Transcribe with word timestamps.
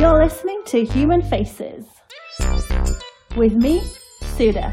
You're 0.00 0.24
listening 0.24 0.62
to 0.68 0.82
Human 0.82 1.20
Faces 1.20 1.84
with 3.36 3.52
me, 3.52 3.82
Suda. 4.22 4.72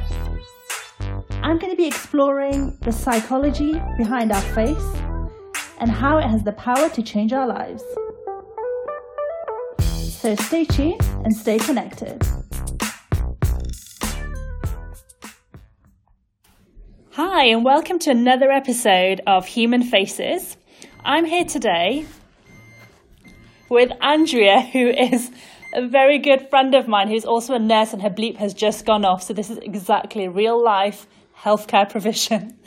I'm 1.43 1.59
going 1.59 1.69
to 1.69 1.75
be 1.75 1.85
exploring 1.85 2.77
the 2.83 2.93
psychology 2.93 3.73
behind 3.97 4.31
our 4.31 4.41
face 4.41 4.95
and 5.81 5.91
how 5.91 6.17
it 6.17 6.23
has 6.23 6.43
the 6.43 6.53
power 6.53 6.87
to 6.87 7.03
change 7.03 7.33
our 7.33 7.45
lives. 7.45 7.83
So 9.81 10.33
stay 10.35 10.63
tuned 10.63 11.01
and 11.25 11.35
stay 11.35 11.57
connected. 11.57 12.25
Hi, 17.11 17.47
and 17.47 17.65
welcome 17.65 17.99
to 17.99 18.11
another 18.11 18.49
episode 18.49 19.19
of 19.27 19.45
Human 19.45 19.83
Faces. 19.83 20.55
I'm 21.03 21.25
here 21.25 21.43
today 21.43 22.05
with 23.69 23.91
Andrea, 24.01 24.61
who 24.61 24.87
is 24.87 25.31
a 25.73 25.87
very 25.87 26.17
good 26.17 26.49
friend 26.49 26.73
of 26.75 26.87
mine 26.87 27.09
who's 27.09 27.25
also 27.25 27.53
a 27.53 27.59
nurse, 27.59 27.93
and 27.93 28.01
her 28.01 28.09
bleep 28.09 28.37
has 28.37 28.53
just 28.53 28.85
gone 28.85 29.05
off. 29.05 29.23
So, 29.23 29.33
this 29.33 29.49
is 29.49 29.57
exactly 29.59 30.27
real 30.27 30.61
life 30.63 31.07
healthcare 31.37 31.89
provision. 31.95 32.57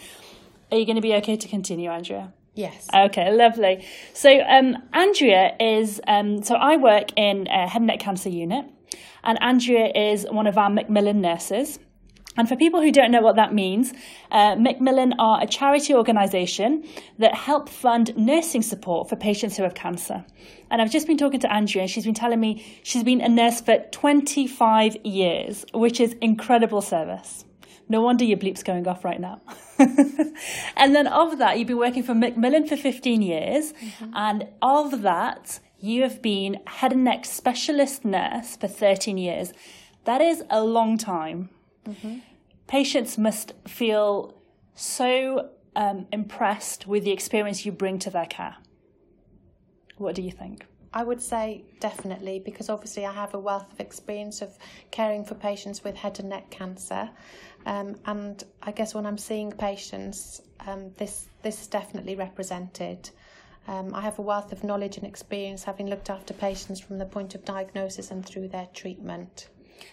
Are 0.70 0.78
you 0.78 0.86
going 0.86 0.96
to 0.96 1.02
be 1.02 1.14
okay 1.14 1.36
to 1.36 1.48
continue, 1.48 1.90
Andrea? 1.90 2.32
Yes. 2.54 2.88
Okay, 2.95 3.32
lovely. 3.32 3.84
So, 4.12 4.40
um, 4.40 4.76
Andrea 4.92 5.56
is, 5.59 6.00
um, 6.06 6.42
so 6.42 6.54
I 6.54 6.76
work 6.76 7.12
in 7.16 7.46
a 7.46 7.66
head 7.66 7.80
and 7.80 7.87
neck 7.87 8.01
cancer 8.01 8.28
unit, 8.28 8.66
and 9.24 9.38
Andrea 9.40 9.90
is 9.95 10.26
one 10.30 10.46
of 10.46 10.59
our 10.59 10.70
Macmillan 10.70 11.20
nurses. 11.20 11.78
And 12.41 12.49
for 12.49 12.57
people 12.57 12.80
who 12.80 12.91
don't 12.91 13.11
know 13.11 13.21
what 13.21 13.37
that 13.37 13.53
means, 13.53 13.93
uh, 14.30 14.57
Macmillan 14.57 15.12
are 15.19 15.43
a 15.43 15.47
charity 15.47 15.93
organisation 15.93 16.89
that 17.19 17.35
help 17.35 17.69
fund 17.69 18.16
nursing 18.16 18.63
support 18.63 19.11
for 19.11 19.16
patients 19.16 19.59
who 19.59 19.63
have 19.63 19.75
cancer. 19.75 20.25
And 20.71 20.80
I've 20.80 20.91
just 20.91 21.07
been 21.07 21.19
talking 21.19 21.39
to 21.41 21.53
Andrea, 21.53 21.82
and 21.82 21.91
she's 21.91 22.07
been 22.07 22.15
telling 22.15 22.41
me 22.41 22.65
she's 22.82 23.05
been 23.05 23.21
a 23.21 23.29
nurse 23.29 23.60
for 23.60 23.77
25 23.93 25.05
years, 25.05 25.66
which 25.74 26.01
is 26.01 26.15
incredible 26.23 26.80
service. 26.80 27.45
No 27.91 28.01
wonder 28.01 28.24
your 28.24 28.38
bleep's 28.38 28.63
going 28.63 28.88
off 28.88 29.04
right 29.04 29.21
now. 29.21 29.43
and 29.79 30.95
then 30.95 31.09
of 31.09 31.37
that, 31.37 31.59
you've 31.59 31.69
been 31.69 31.77
working 31.77 32.02
for 32.02 32.15
Macmillan 32.15 32.66
for 32.66 32.79
15 32.79 33.21
years, 33.21 33.75
mm-hmm. 33.75 34.13
and 34.15 34.49
of 34.63 35.02
that, 35.02 35.60
you 35.79 36.04
have 36.04 36.23
been 36.23 36.60
head 36.66 36.93
and 36.93 37.04
neck 37.04 37.27
specialist 37.27 38.07
nurse 38.07 38.57
for 38.57 38.66
13 38.66 39.19
years. 39.19 39.52
That 40.04 40.23
is 40.23 40.43
a 40.49 40.65
long 40.65 40.97
time. 40.97 41.51
Mm-hmm. 41.87 42.19
Patients 42.71 43.18
must 43.18 43.52
feel 43.66 44.32
so 44.76 45.51
um, 45.74 46.07
impressed 46.13 46.87
with 46.87 47.02
the 47.02 47.10
experience 47.10 47.66
you 47.66 47.73
bring 47.73 47.99
to 47.99 48.10
their 48.10 48.26
care. 48.26 48.59
What 49.96 50.15
do 50.15 50.23
you 50.23 50.30
think? 50.30 50.66
I 50.95 51.02
would 51.02 51.21
say 51.21 51.65
definitely 51.80 52.38
because 52.38 52.68
obviously 52.68 53.04
I 53.04 53.13
have 53.13 53.35
a 53.35 53.41
wealth 53.41 53.73
of 53.73 53.80
experience 53.80 54.41
of 54.41 54.57
caring 54.93 55.24
for 55.24 55.35
patients 55.35 55.82
with 55.82 55.96
head 55.96 56.21
and 56.21 56.29
neck 56.29 56.48
cancer, 56.51 57.10
um, 57.66 57.96
and 58.07 58.45
I 58.63 58.71
guess 58.71 58.95
when 58.95 59.04
I'm 59.04 59.18
seeing 59.18 59.51
patients, 59.51 60.41
um, 60.68 60.93
this 60.96 61.26
this 61.43 61.63
is 61.63 61.66
definitely 61.66 62.15
represented. 62.15 63.10
Um, 63.66 63.93
I 63.96 64.00
have 64.00 64.21
a 64.21 64.22
wealth 64.22 64.53
of 64.53 64.62
knowledge 64.62 64.97
and 64.97 65.04
experience 65.04 65.65
having 65.65 65.88
looked 65.88 66.09
after 66.09 66.34
patients 66.34 66.78
from 66.78 66.98
the 66.98 67.04
point 67.04 67.34
of 67.34 67.44
diagnosis 67.44 68.12
and 68.12 68.25
through 68.25 68.47
their 68.47 68.69
treatment. 68.72 69.48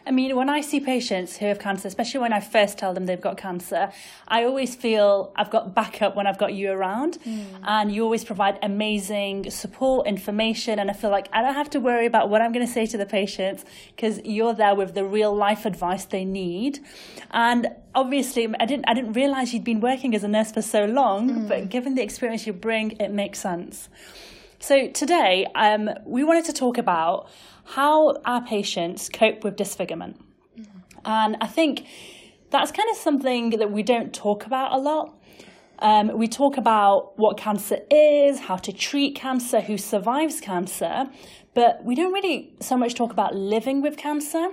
I 0.06 0.12
mean, 0.12 0.36
when 0.36 0.50
I 0.50 0.62
see 0.62 0.80
patients 0.80 1.38
who 1.38 1.46
have 1.46 1.60
cancer, 1.60 1.88
especially 1.88 2.22
when 2.22 2.34
I 2.34 2.40
first 2.40 2.78
tell 2.78 2.94
them 2.94 3.06
they've 3.06 3.20
got 3.20 3.38
cancer, 3.38 3.92
I 4.28 4.44
always 4.46 4.76
feel 4.76 5.32
I've 5.36 5.50
got 5.50 5.76
backup 5.76 6.16
when 6.16 6.28
I've 6.28 6.38
got 6.38 6.54
you 6.54 6.72
around. 6.72 7.20
Mm. 7.26 7.46
And 7.64 7.92
you 7.92 8.04
always 8.04 8.24
provide 8.24 8.60
amazing 8.62 9.50
support, 9.52 10.08
information. 10.08 10.80
And 10.80 10.90
I 10.90 10.94
feel 10.94 11.10
like 11.10 11.28
I 11.34 11.42
don't 11.42 11.56
have 11.56 11.70
to 11.72 11.80
worry 11.80 12.06
about 12.06 12.30
what 12.30 12.42
I'm 12.42 12.52
going 12.52 12.66
to 12.66 12.72
say 12.72 12.86
to 12.86 12.98
the 12.98 13.06
patients 13.06 13.66
because 13.96 14.20
you're 14.24 14.54
there 14.54 14.76
with 14.76 14.94
the 14.94 15.06
real 15.06 15.36
life 15.36 15.66
advice 15.66 16.06
they 16.06 16.26
need. 16.26 16.80
And 17.32 17.68
obviously, 17.94 18.48
I 18.60 18.66
didn't, 18.66 18.86
I 18.88 18.94
didn't 18.94 19.14
realize 19.14 19.54
you'd 19.54 19.64
been 19.64 19.82
working 19.82 20.16
as 20.16 20.24
a 20.24 20.28
nurse 20.28 20.52
for 20.52 20.62
so 20.62 20.86
long, 20.86 21.30
mm. 21.30 21.48
but 21.48 21.70
given 21.70 21.96
the 21.96 22.02
experience 22.02 22.48
you 22.48 22.54
bring, 22.54 22.92
it 22.92 23.12
makes 23.12 23.40
sense. 23.40 23.90
So 24.60 24.88
today, 24.88 25.46
um, 25.54 25.90
we 26.06 26.24
wanted 26.24 26.46
to 26.46 26.54
talk 26.54 26.80
about 26.80 27.30
how 27.68 28.16
our 28.26 28.42
patients 28.42 29.10
cope 29.10 29.44
with 29.44 29.56
disfigurement. 29.56 30.20
Mm-hmm. 30.58 31.00
And 31.06 31.38
I 31.42 31.48
think 31.48 31.86
that's 32.50 32.72
kind 32.72 32.90
of 32.90 32.98
something 32.98 33.52
that 33.52 33.72
we 33.72 33.84
don't 33.84 34.14
talk 34.14 34.46
about 34.46 34.72
a 34.72 34.78
lot. 34.78 35.14
Um, 35.80 36.18
we 36.18 36.28
talk 36.28 36.58
about 36.58 37.18
what 37.20 37.38
cancer 37.38 37.80
is, 37.92 38.40
how 38.40 38.56
to 38.56 38.72
treat 38.72 39.16
cancer, 39.16 39.62
who 39.62 39.78
survives 39.78 40.40
cancer, 40.40 41.08
but 41.54 41.84
we 41.84 41.94
don't 41.94 42.14
really 42.14 42.54
so 42.60 42.78
much 42.78 42.96
talk 42.96 43.12
about 43.12 43.36
living 43.36 43.82
with 43.82 43.98
cancer 43.98 44.48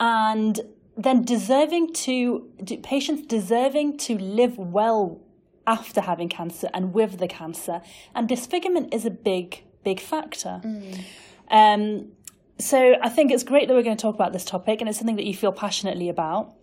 and 0.00 0.60
then 0.96 1.24
deserving 1.24 1.92
to, 1.92 2.50
patients 2.82 3.26
deserving 3.26 3.96
to 3.98 4.18
live 4.18 4.58
well 4.58 5.20
after 5.66 6.00
having 6.00 6.28
cancer 6.28 6.68
and 6.74 6.92
with 6.92 7.18
the 7.18 7.28
cancer. 7.28 7.80
And 8.14 8.28
disfigurement 8.28 8.92
is 8.92 9.06
a 9.06 9.10
big, 9.10 9.64
big 9.82 10.00
factor. 10.00 10.60
Mm. 10.62 11.04
Um, 11.50 12.12
so 12.58 12.96
I 13.02 13.08
think 13.08 13.32
it's 13.32 13.42
great 13.42 13.68
that 13.68 13.74
we're 13.74 13.82
going 13.82 13.96
to 13.96 14.02
talk 14.02 14.14
about 14.14 14.32
this 14.32 14.44
topic 14.44 14.80
and 14.80 14.88
it's 14.88 14.98
something 14.98 15.16
that 15.16 15.26
you 15.26 15.34
feel 15.34 15.52
passionately 15.52 16.08
about. 16.08 16.54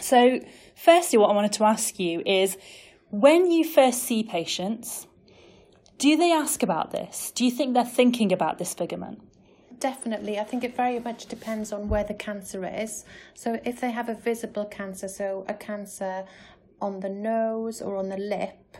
So, 0.00 0.40
firstly, 0.76 1.18
what 1.18 1.30
I 1.30 1.34
wanted 1.34 1.52
to 1.54 1.64
ask 1.64 1.98
you 1.98 2.22
is 2.24 2.56
when 3.10 3.50
you 3.50 3.64
first 3.64 4.02
see 4.02 4.22
patients, 4.22 5.06
do 5.98 6.16
they 6.16 6.32
ask 6.32 6.62
about 6.62 6.90
this? 6.90 7.30
Do 7.32 7.44
you 7.44 7.50
think 7.50 7.74
they're 7.74 7.84
thinking 7.84 8.32
about 8.32 8.58
this 8.58 8.68
disfigurement? 8.68 9.22
Definitely. 9.78 10.38
I 10.38 10.44
think 10.44 10.64
it 10.64 10.74
very 10.74 10.98
much 10.98 11.26
depends 11.26 11.72
on 11.72 11.88
where 11.88 12.04
the 12.04 12.14
cancer 12.14 12.64
is. 12.64 13.04
So, 13.34 13.60
if 13.64 13.80
they 13.80 13.90
have 13.90 14.08
a 14.08 14.14
visible 14.14 14.64
cancer, 14.64 15.08
so 15.08 15.44
a 15.48 15.54
cancer 15.54 16.24
on 16.80 17.00
the 17.00 17.08
nose 17.08 17.80
or 17.80 17.96
on 17.96 18.08
the 18.08 18.16
lip, 18.16 18.78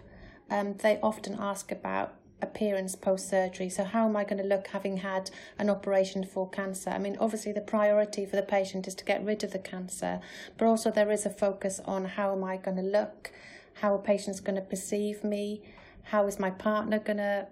um, 0.51 0.75
they 0.75 0.99
often 1.03 1.37
ask 1.39 1.71
about 1.73 2.15
appearance 2.45 2.95
post 2.95 3.29
surgery. 3.29 3.69
So, 3.69 3.83
how 3.83 4.07
am 4.07 4.17
I 4.17 4.23
going 4.23 4.41
to 4.41 4.49
look 4.49 4.69
having 4.69 4.99
had 4.99 5.31
an 5.59 5.69
operation 5.69 6.25
for 6.25 6.49
cancer? 6.49 6.91
I 6.91 6.99
mean, 6.99 7.17
obviously, 7.19 7.53
the 7.53 7.61
priority 7.61 8.25
for 8.25 8.37
the 8.37 8.43
patient 8.43 8.87
is 8.87 8.95
to 8.97 9.05
get 9.05 9.25
rid 9.25 9.43
of 9.43 9.53
the 9.53 9.59
cancer, 9.59 10.21
but 10.57 10.67
also 10.67 10.91
there 10.91 11.11
is 11.11 11.27
a 11.27 11.31
focus 11.31 11.81
on 11.85 12.05
how 12.05 12.33
am 12.33 12.45
I 12.45 12.57
going 12.57 12.77
to 12.77 12.83
look, 12.83 13.33
how 13.75 13.95
a 13.95 13.99
patient's 13.99 14.41
going 14.41 14.57
to 14.57 14.63
perceive 14.63 15.25
me, 15.25 15.63
how 16.05 16.27
is 16.27 16.39
my 16.39 16.51
partner 16.51 17.01
going 17.01 17.17
to 17.19 17.49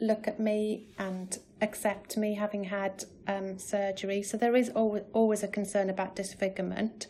look 0.00 0.26
at 0.26 0.40
me 0.40 0.86
and 0.98 1.38
accept 1.60 2.16
me 2.16 2.34
having 2.34 2.64
had 2.64 3.04
um, 3.28 3.58
surgery. 3.58 4.22
So, 4.22 4.36
there 4.38 4.56
is 4.56 4.70
always, 4.70 5.02
always 5.12 5.42
a 5.42 5.48
concern 5.48 5.90
about 5.90 6.16
disfigurement. 6.16 7.06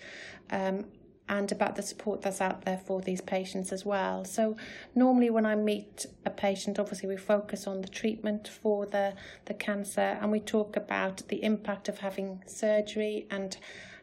Um, 0.50 0.87
and 1.32 1.50
about 1.50 1.76
the 1.76 1.82
support 1.82 2.20
that's 2.20 2.43
out 2.43 2.66
there 2.66 2.76
for 2.76 3.00
these 3.00 3.22
patients 3.22 3.72
as 3.72 3.87
well. 3.87 4.22
So 4.22 4.54
normally 4.94 5.31
when 5.31 5.47
I 5.47 5.54
meet 5.54 6.04
a 6.26 6.31
patient, 6.31 6.78
obviously 6.78 7.09
we 7.09 7.16
focus 7.16 7.66
on 7.66 7.81
the 7.81 7.88
treatment 7.88 8.48
for 8.48 8.84
the, 8.84 9.15
the 9.47 9.54
cancer 9.54 10.19
and 10.20 10.31
we 10.31 10.41
talk 10.41 10.76
about 10.76 11.26
the 11.28 11.43
impact 11.43 11.88
of 11.88 12.00
having 12.00 12.43
surgery 12.44 13.26
and 13.31 13.56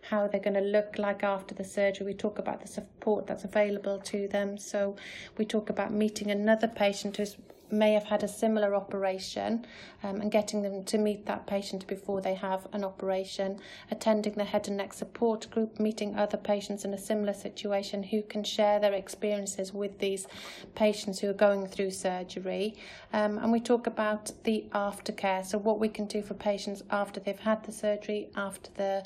how 0.10 0.28
they're 0.28 0.42
going 0.42 0.56
to 0.56 0.60
look 0.60 0.98
like 0.98 1.24
after 1.24 1.54
the 1.54 1.64
surgery. 1.64 2.08
We 2.08 2.14
talk 2.16 2.40
about 2.40 2.62
the 2.62 2.68
support 2.68 3.28
that's 3.28 3.44
available 3.44 4.00
to 4.06 4.28
them. 4.28 4.58
So 4.58 4.96
we 5.38 5.46
talk 5.46 5.70
about 5.70 5.94
meeting 5.94 6.32
another 6.32 6.68
patient 6.68 7.18
who's 7.18 7.38
may 7.72 7.94
have 7.94 8.06
had 8.06 8.24
a 8.24 8.28
similar 8.28 8.76
operation 8.76 9.66
um, 10.04 10.22
and 10.22 10.32
getting 10.32 10.62
them 10.62 10.84
to 10.86 10.98
meet 10.98 11.26
that 11.26 11.48
patient 11.48 11.86
before 11.88 12.22
they 12.22 12.34
have 12.34 12.68
an 12.74 12.84
operation, 12.84 13.60
attending 13.92 14.34
the 14.34 14.44
head 14.44 14.68
and 14.68 14.78
neck 14.78 14.94
support 14.94 15.50
group, 15.52 15.80
meeting 15.80 16.16
other 16.16 16.38
patients 16.38 16.86
in 16.86 16.94
a 16.94 16.98
similar 16.98 17.34
situation 17.34 18.04
who 18.04 18.22
can 18.24 18.44
share 18.44 18.80
their 18.80 18.94
experiences 18.94 19.74
with 19.74 20.00
these 20.00 20.28
patients 20.76 21.20
who 21.20 21.30
are 21.30 21.34
going 21.34 21.68
through 21.68 21.92
surgery. 21.92 22.76
Um, 23.14 23.38
and 23.38 23.52
we 23.52 23.60
talk 23.60 23.88
about 23.88 24.32
the 24.44 24.66
aftercare, 24.74 25.46
so 25.46 25.58
what 25.58 25.80
we 25.80 25.90
can 25.90 26.06
do 26.06 26.22
for 26.22 26.34
patients 26.34 26.84
after 26.90 27.20
they've 27.20 27.40
had 27.40 27.64
the 27.64 27.72
surgery, 27.72 28.30
after 28.36 28.70
the 28.76 29.04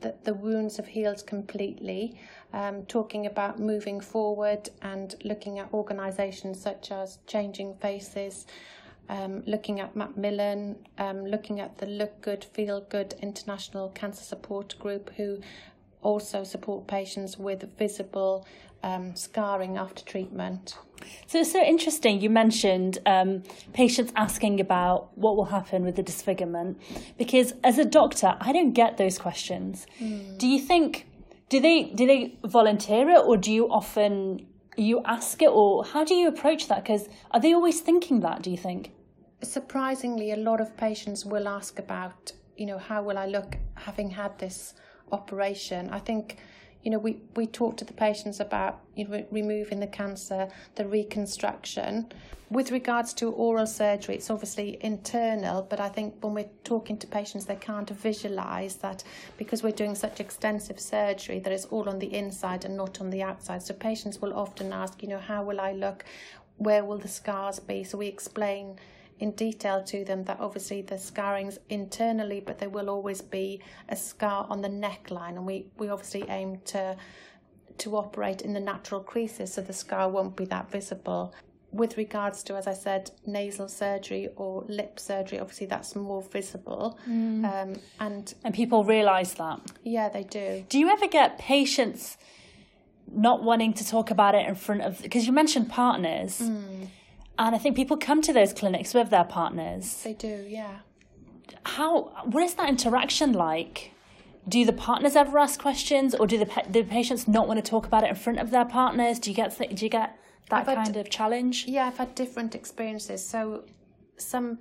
the, 0.00 0.14
the 0.24 0.34
wounds 0.34 0.76
have 0.76 0.86
healed 0.86 1.26
completely, 1.26 2.20
um, 2.56 2.86
talking 2.86 3.26
about 3.26 3.60
moving 3.60 4.00
forward 4.00 4.70
and 4.80 5.14
looking 5.24 5.58
at 5.58 5.72
organisations 5.74 6.58
such 6.58 6.90
as 6.90 7.18
Changing 7.26 7.74
Faces, 7.74 8.46
um, 9.10 9.42
looking 9.46 9.78
at 9.78 9.94
Macmillan, 9.94 10.76
um, 10.96 11.26
looking 11.26 11.60
at 11.60 11.76
the 11.76 11.86
Look 11.86 12.22
Good, 12.22 12.44
Feel 12.44 12.80
Good 12.80 13.14
International 13.20 13.90
Cancer 13.90 14.24
Support 14.24 14.78
Group, 14.78 15.10
who 15.18 15.38
also 16.00 16.44
support 16.44 16.86
patients 16.86 17.38
with 17.38 17.76
visible 17.76 18.46
um, 18.82 19.14
scarring 19.14 19.76
after 19.76 20.02
treatment. 20.02 20.78
So 21.26 21.40
it's 21.40 21.52
so 21.52 21.62
interesting. 21.62 22.22
You 22.22 22.30
mentioned 22.30 22.98
um, 23.04 23.42
patients 23.74 24.12
asking 24.16 24.60
about 24.60 25.10
what 25.18 25.36
will 25.36 25.46
happen 25.46 25.84
with 25.84 25.96
the 25.96 26.02
disfigurement, 26.02 26.80
because 27.18 27.52
as 27.62 27.76
a 27.76 27.84
doctor, 27.84 28.34
I 28.40 28.52
don't 28.52 28.72
get 28.72 28.96
those 28.96 29.18
questions. 29.18 29.86
Mm. 30.00 30.38
Do 30.38 30.46
you 30.46 30.58
think 30.58 31.06
do 31.48 31.60
they 31.60 31.84
do 31.84 32.06
they 32.06 32.38
volunteer 32.44 33.08
it, 33.10 33.24
or 33.24 33.36
do 33.36 33.52
you 33.52 33.68
often 33.70 34.46
you 34.76 35.02
ask 35.04 35.40
it, 35.42 35.48
or 35.48 35.84
how 35.84 36.04
do 36.04 36.14
you 36.14 36.28
approach 36.28 36.68
that? 36.68 36.82
Because 36.84 37.08
are 37.30 37.40
they 37.40 37.52
always 37.54 37.80
thinking 37.80 38.20
that? 38.20 38.42
Do 38.42 38.50
you 38.50 38.58
think? 38.58 38.92
surprisingly, 39.42 40.32
a 40.32 40.36
lot 40.36 40.60
of 40.60 40.76
patients 40.76 41.24
will 41.24 41.48
ask 41.48 41.78
about, 41.78 42.32
you 42.56 42.66
know, 42.66 42.78
how 42.78 43.02
will 43.02 43.18
I 43.18 43.26
look 43.26 43.56
having 43.74 44.10
had 44.10 44.38
this 44.38 44.74
operation? 45.12 45.90
I 45.90 45.98
think, 45.98 46.38
you 46.86 46.92
know, 46.92 46.98
we, 46.98 47.16
we 47.34 47.48
talk 47.48 47.76
to 47.76 47.84
the 47.84 47.92
patients 47.92 48.38
about 48.38 48.78
you 48.94 49.08
know, 49.08 49.26
removing 49.32 49.80
the 49.80 49.88
cancer, 49.88 50.46
the 50.76 50.86
reconstruction. 50.86 52.06
With 52.48 52.70
regards 52.70 53.12
to 53.14 53.32
oral 53.32 53.66
surgery, 53.66 54.14
it's 54.14 54.30
obviously 54.30 54.78
internal, 54.82 55.62
but 55.62 55.80
I 55.80 55.88
think 55.88 56.14
when 56.20 56.32
we're 56.32 56.48
talking 56.62 56.96
to 56.98 57.08
patients, 57.08 57.44
they 57.44 57.56
can't 57.56 57.90
visualize 57.90 58.76
that 58.76 59.02
because 59.36 59.64
we're 59.64 59.72
doing 59.72 59.96
such 59.96 60.20
extensive 60.20 60.78
surgery 60.78 61.40
that 61.40 61.52
it's 61.52 61.64
all 61.64 61.88
on 61.88 61.98
the 61.98 62.14
inside 62.14 62.64
and 62.64 62.76
not 62.76 63.00
on 63.00 63.10
the 63.10 63.20
outside. 63.20 63.64
So 63.64 63.74
patients 63.74 64.22
will 64.22 64.32
often 64.32 64.72
ask, 64.72 65.02
you 65.02 65.08
know, 65.08 65.18
how 65.18 65.42
will 65.42 65.60
I 65.60 65.72
look? 65.72 66.04
Where 66.58 66.84
will 66.84 66.98
the 66.98 67.08
scars 67.08 67.58
be? 67.58 67.82
So 67.82 67.98
we 67.98 68.06
explain 68.06 68.78
in 69.18 69.32
detail 69.32 69.82
to 69.84 70.04
them 70.04 70.24
that 70.24 70.38
obviously 70.40 70.82
the 70.82 70.98
scarring's 70.98 71.58
internally, 71.68 72.40
but 72.40 72.58
there 72.58 72.68
will 72.68 72.90
always 72.90 73.22
be 73.22 73.60
a 73.88 73.96
scar 73.96 74.46
on 74.50 74.60
the 74.60 74.68
neckline, 74.68 75.36
and 75.36 75.46
we, 75.46 75.66
we 75.78 75.88
obviously 75.88 76.24
aim 76.28 76.60
to 76.66 76.96
to 77.78 77.94
operate 77.94 78.40
in 78.40 78.54
the 78.54 78.60
natural 78.60 79.02
creases 79.02 79.52
so 79.52 79.60
the 79.60 79.72
scar 79.72 80.08
won't 80.08 80.34
be 80.34 80.46
that 80.46 80.70
visible. 80.70 81.34
With 81.72 81.98
regards 81.98 82.42
to, 82.44 82.56
as 82.56 82.66
I 82.66 82.72
said, 82.72 83.10
nasal 83.26 83.68
surgery 83.68 84.30
or 84.36 84.64
lip 84.66 84.98
surgery, 84.98 85.38
obviously 85.40 85.66
that's 85.66 85.94
more 85.94 86.22
visible, 86.22 86.98
mm. 87.08 87.44
um, 87.44 87.78
and 88.00 88.34
and 88.44 88.54
people 88.54 88.84
realise 88.84 89.34
that. 89.34 89.60
Yeah, 89.82 90.08
they 90.08 90.24
do. 90.24 90.64
Do 90.68 90.78
you 90.78 90.88
ever 90.88 91.06
get 91.06 91.38
patients 91.38 92.16
not 93.10 93.42
wanting 93.42 93.72
to 93.74 93.86
talk 93.86 94.10
about 94.10 94.34
it 94.34 94.46
in 94.48 94.54
front 94.54 94.82
of? 94.82 95.02
Because 95.02 95.26
you 95.26 95.32
mentioned 95.32 95.70
partners. 95.70 96.40
Mm 96.40 96.88
and 97.38 97.54
I 97.54 97.58
think 97.58 97.76
people 97.76 97.96
come 97.96 98.22
to 98.22 98.32
those 98.32 98.52
clinics 98.52 98.94
with 98.94 99.10
their 99.10 99.24
partners. 99.24 100.02
They 100.02 100.14
do, 100.14 100.44
yeah. 100.48 100.78
How, 101.64 102.24
what 102.24 102.42
is 102.42 102.54
that 102.54 102.68
interaction 102.68 103.32
like? 103.32 103.92
Do 104.48 104.64
the 104.64 104.72
partners 104.72 105.16
ever 105.16 105.38
ask 105.38 105.60
questions, 105.60 106.14
or 106.14 106.26
do 106.26 106.38
the 106.38 106.44
do 106.70 106.82
the 106.82 106.88
patients 106.88 107.26
not 107.26 107.48
want 107.48 107.62
to 107.62 107.68
talk 107.68 107.84
about 107.84 108.04
it 108.04 108.10
in 108.10 108.14
front 108.14 108.38
of 108.38 108.50
their 108.50 108.64
partners? 108.64 109.18
Do 109.18 109.30
you 109.30 109.36
get 109.36 109.58
do 109.58 109.84
you 109.84 109.90
get 109.90 110.16
that 110.50 110.60
I've 110.60 110.66
kind 110.66 110.86
had, 110.86 110.96
of 110.96 111.10
challenge? 111.10 111.64
Yeah, 111.66 111.86
I've 111.88 111.98
had 111.98 112.14
different 112.14 112.54
experiences. 112.54 113.26
So, 113.26 113.64
some 114.18 114.60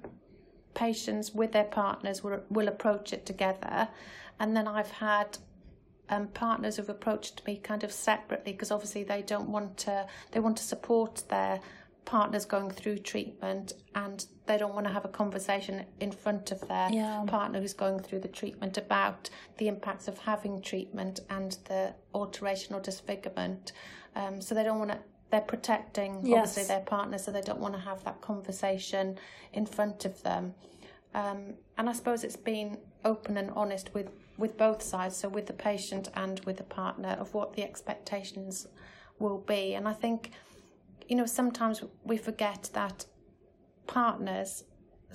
patients 0.73 1.35
with 1.35 1.51
their 1.51 1.65
partners 1.65 2.23
will 2.23 2.41
will 2.49 2.67
approach 2.67 3.13
it 3.13 3.27
together, 3.27 3.89
and 4.39 4.57
then 4.57 4.67
I've 4.67 4.89
had 4.89 5.37
um, 6.09 6.27
partners 6.27 6.77
who've 6.77 6.89
approached 6.89 7.45
me 7.45 7.57
kind 7.57 7.83
of 7.83 7.91
separately 7.91 8.51
because 8.51 8.71
obviously 8.71 9.03
they 9.03 9.21
don't 9.21 9.49
want 9.49 9.77
to 9.77 10.07
they 10.31 10.39
want 10.39 10.57
to 10.57 10.63
support 10.63 11.23
their 11.29 11.59
partner's 12.05 12.45
going 12.45 12.69
through 12.69 12.99
treatment 12.99 13.73
and 13.95 14.25
they 14.45 14.57
don't 14.57 14.73
want 14.73 14.85
to 14.85 14.93
have 14.93 15.05
a 15.05 15.09
conversation 15.09 15.83
in 15.99 16.11
front 16.11 16.51
of 16.51 16.65
their 16.67 16.89
yeah. 16.91 17.23
partner 17.27 17.59
who's 17.59 17.73
going 17.73 17.99
through 17.99 18.19
the 18.19 18.27
treatment 18.27 18.77
about 18.77 19.29
the 19.57 19.67
impacts 19.67 20.07
of 20.07 20.17
having 20.19 20.61
treatment 20.61 21.19
and 21.29 21.57
the 21.67 21.93
alteration 22.13 22.75
or 22.75 22.79
disfigurement. 22.79 23.71
Um, 24.15 24.39
so 24.39 24.55
they 24.55 24.63
don't 24.63 24.79
want 24.79 24.91
to. 24.91 24.99
They're 25.31 25.41
protecting 25.41 26.21
yes. 26.23 26.49
obviously 26.49 26.63
their 26.65 26.85
partner, 26.85 27.17
so 27.17 27.31
they 27.31 27.41
don't 27.41 27.59
want 27.59 27.73
to 27.73 27.79
have 27.79 28.03
that 28.03 28.21
conversation 28.21 29.17
in 29.53 29.65
front 29.65 30.05
of 30.05 30.21
them. 30.21 30.53
Um, 31.15 31.55
and 31.77 31.89
I 31.89 31.93
suppose 31.93 32.23
it's 32.23 32.37
been 32.37 32.77
open 33.03 33.35
and 33.37 33.49
honest 33.51 33.93
with 33.93 34.09
with 34.37 34.57
both 34.57 34.81
sides, 34.83 35.17
so 35.17 35.27
with 35.27 35.47
the 35.47 35.53
patient 35.53 36.09
and 36.13 36.39
with 36.41 36.57
the 36.57 36.63
partner, 36.63 37.17
of 37.19 37.33
what 37.33 37.53
the 37.53 37.63
expectations 37.63 38.67
will 39.17 39.39
be. 39.39 39.73
And 39.73 39.87
I 39.87 39.93
think 39.93 40.31
you 41.07 41.15
know, 41.15 41.25
sometimes 41.25 41.83
we 42.03 42.17
forget 42.17 42.69
that 42.73 43.05
partners 43.87 44.63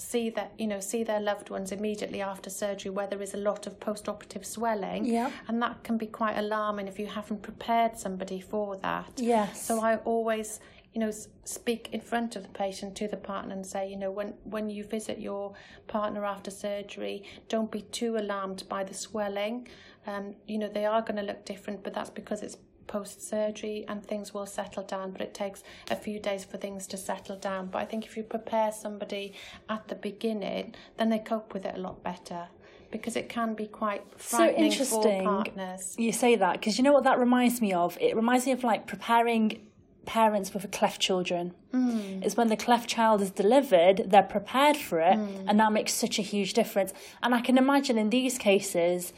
see 0.01 0.31
that 0.31 0.53
you 0.59 0.67
know 0.67 0.81
see 0.81 1.05
their 1.05 1.21
loved 1.21 1.51
ones 1.51 1.73
immediately 1.73 2.23
after 2.23 2.49
surgery 2.49 2.91
where 2.91 3.07
there 3.07 3.21
is 3.21 3.35
a 3.35 3.37
lot 3.37 3.67
of 3.67 3.79
post-operative 3.79 4.45
swelling. 4.45 5.05
Yeah. 5.05 5.31
And 5.49 5.61
that 5.63 5.85
can 5.85 5.99
be 5.99 6.07
quite 6.07 6.37
alarming 6.39 6.89
if 6.89 6.99
you 6.99 7.07
haven't 7.07 7.43
prepared 7.43 7.99
somebody 7.99 8.41
for 8.41 8.77
that. 8.79 9.13
Yes. 9.17 9.67
So 9.67 9.81
i 9.81 9.97
always 9.97 10.61
you 10.95 11.01
know 11.01 11.13
speak 11.45 11.89
in 11.93 12.01
front 12.01 12.35
of 12.35 12.43
the 12.43 12.49
patient 12.49 12.97
to 12.97 13.07
the 13.07 13.17
partner 13.17 13.55
and 13.55 13.65
say 13.65 13.89
you 13.89 13.97
know 13.97 14.11
when 14.11 14.35
when 14.45 14.69
you 14.69 14.83
visit 14.83 15.21
your 15.21 15.53
partner 15.87 16.25
after 16.25 16.51
surgery 16.51 17.23
don't 17.49 17.71
be 17.71 17.83
too 17.83 18.17
alarmed 18.17 18.65
by 18.69 18.83
the 18.85 18.95
swelling. 18.95 19.69
Um 20.07 20.35
you 20.47 20.59
know 20.59 20.69
they 20.69 20.87
are 20.87 21.03
going 21.03 21.17
to 21.17 21.23
look 21.23 21.45
different 21.45 21.85
but 21.85 21.93
that's 21.95 22.11
because 22.11 22.43
it's 22.43 22.57
post 22.91 23.27
surgery 23.27 23.85
and 23.87 24.05
things 24.05 24.35
will 24.35 24.47
settle 24.47 24.83
down, 24.83 25.13
but 25.13 25.21
it 25.21 25.33
takes 25.33 25.63
a 25.91 25.97
few 25.97 26.19
days 26.19 26.45
for 26.45 26.57
things 26.57 26.89
to 26.89 26.97
settle 26.97 27.37
down. 27.37 27.69
But 27.69 27.79
I 27.79 27.85
think 27.85 28.05
if 28.05 28.17
you 28.17 28.25
prepare 28.25 28.73
somebody 28.73 29.33
at 29.69 29.87
the 29.87 29.95
beginning, 29.95 30.75
then 30.97 31.09
they 31.09 31.21
cope 31.21 31.55
with 31.55 31.65
it 31.65 31.77
a 31.77 31.81
lot 31.81 32.03
better 32.03 32.49
because 32.91 33.15
it 33.15 33.29
can 33.29 33.55
be 33.55 33.69
quite 33.69 34.03
frightening 34.17 34.57
so 34.57 34.65
interesting 34.65 35.25
for 35.25 35.35
partners. 35.37 35.95
You 35.97 36.11
say 36.11 36.35
that 36.35 36.55
because 36.55 36.79
you 36.79 36.85
know 36.85 36.93
what 36.93 37.05
that 37.05 37.21
reminds 37.21 37.61
me 37.61 37.73
of? 37.73 37.97
It 38.01 38.17
reminds 38.17 38.45
me 38.47 38.53
of 38.53 38.65
like 38.65 38.89
preparing 38.89 39.61
parents 40.05 40.53
with 40.53 40.65
a 40.65 40.69
cleft 40.69 41.01
children. 41.01 41.55
Mm. 41.73 42.27
Is 42.27 42.37
when 42.37 42.49
the 42.49 42.57
cleft 42.57 42.91
child 42.91 43.23
is 43.23 43.31
delivered, 43.31 44.11
they're 44.11 44.25
prepared 44.25 44.77
for 44.77 44.99
it, 44.99 45.17
mm. 45.17 45.45
and 45.47 45.61
that 45.61 45.71
makes 45.71 45.93
such 45.93 46.19
a 46.19 46.23
huge 46.23 46.53
difference. 46.55 46.93
And 47.23 47.33
I 47.33 47.41
can 47.41 47.57
imagine 47.57 47.97
in 47.97 48.11
these 48.11 48.37
cases, 48.37 49.13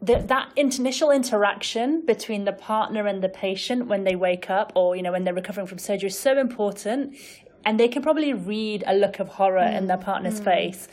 the, 0.00 0.18
that 0.18 0.50
initial 0.56 1.10
interaction 1.10 2.04
between 2.04 2.44
the 2.44 2.52
partner 2.52 3.06
and 3.06 3.22
the 3.22 3.28
patient 3.28 3.86
when 3.86 4.04
they 4.04 4.14
wake 4.14 4.50
up 4.50 4.72
or 4.74 4.94
you 4.94 5.02
know 5.02 5.12
when 5.12 5.24
they're 5.24 5.34
recovering 5.34 5.66
from 5.66 5.78
surgery 5.78 6.08
is 6.08 6.18
so 6.18 6.38
important 6.38 7.16
and 7.64 7.80
they 7.80 7.88
can 7.88 8.02
probably 8.02 8.32
read 8.32 8.84
a 8.86 8.94
look 8.94 9.18
of 9.18 9.28
horror 9.28 9.60
mm. 9.60 9.76
in 9.76 9.86
their 9.86 9.96
partner's 9.96 10.40
mm. 10.40 10.44
face 10.44 10.88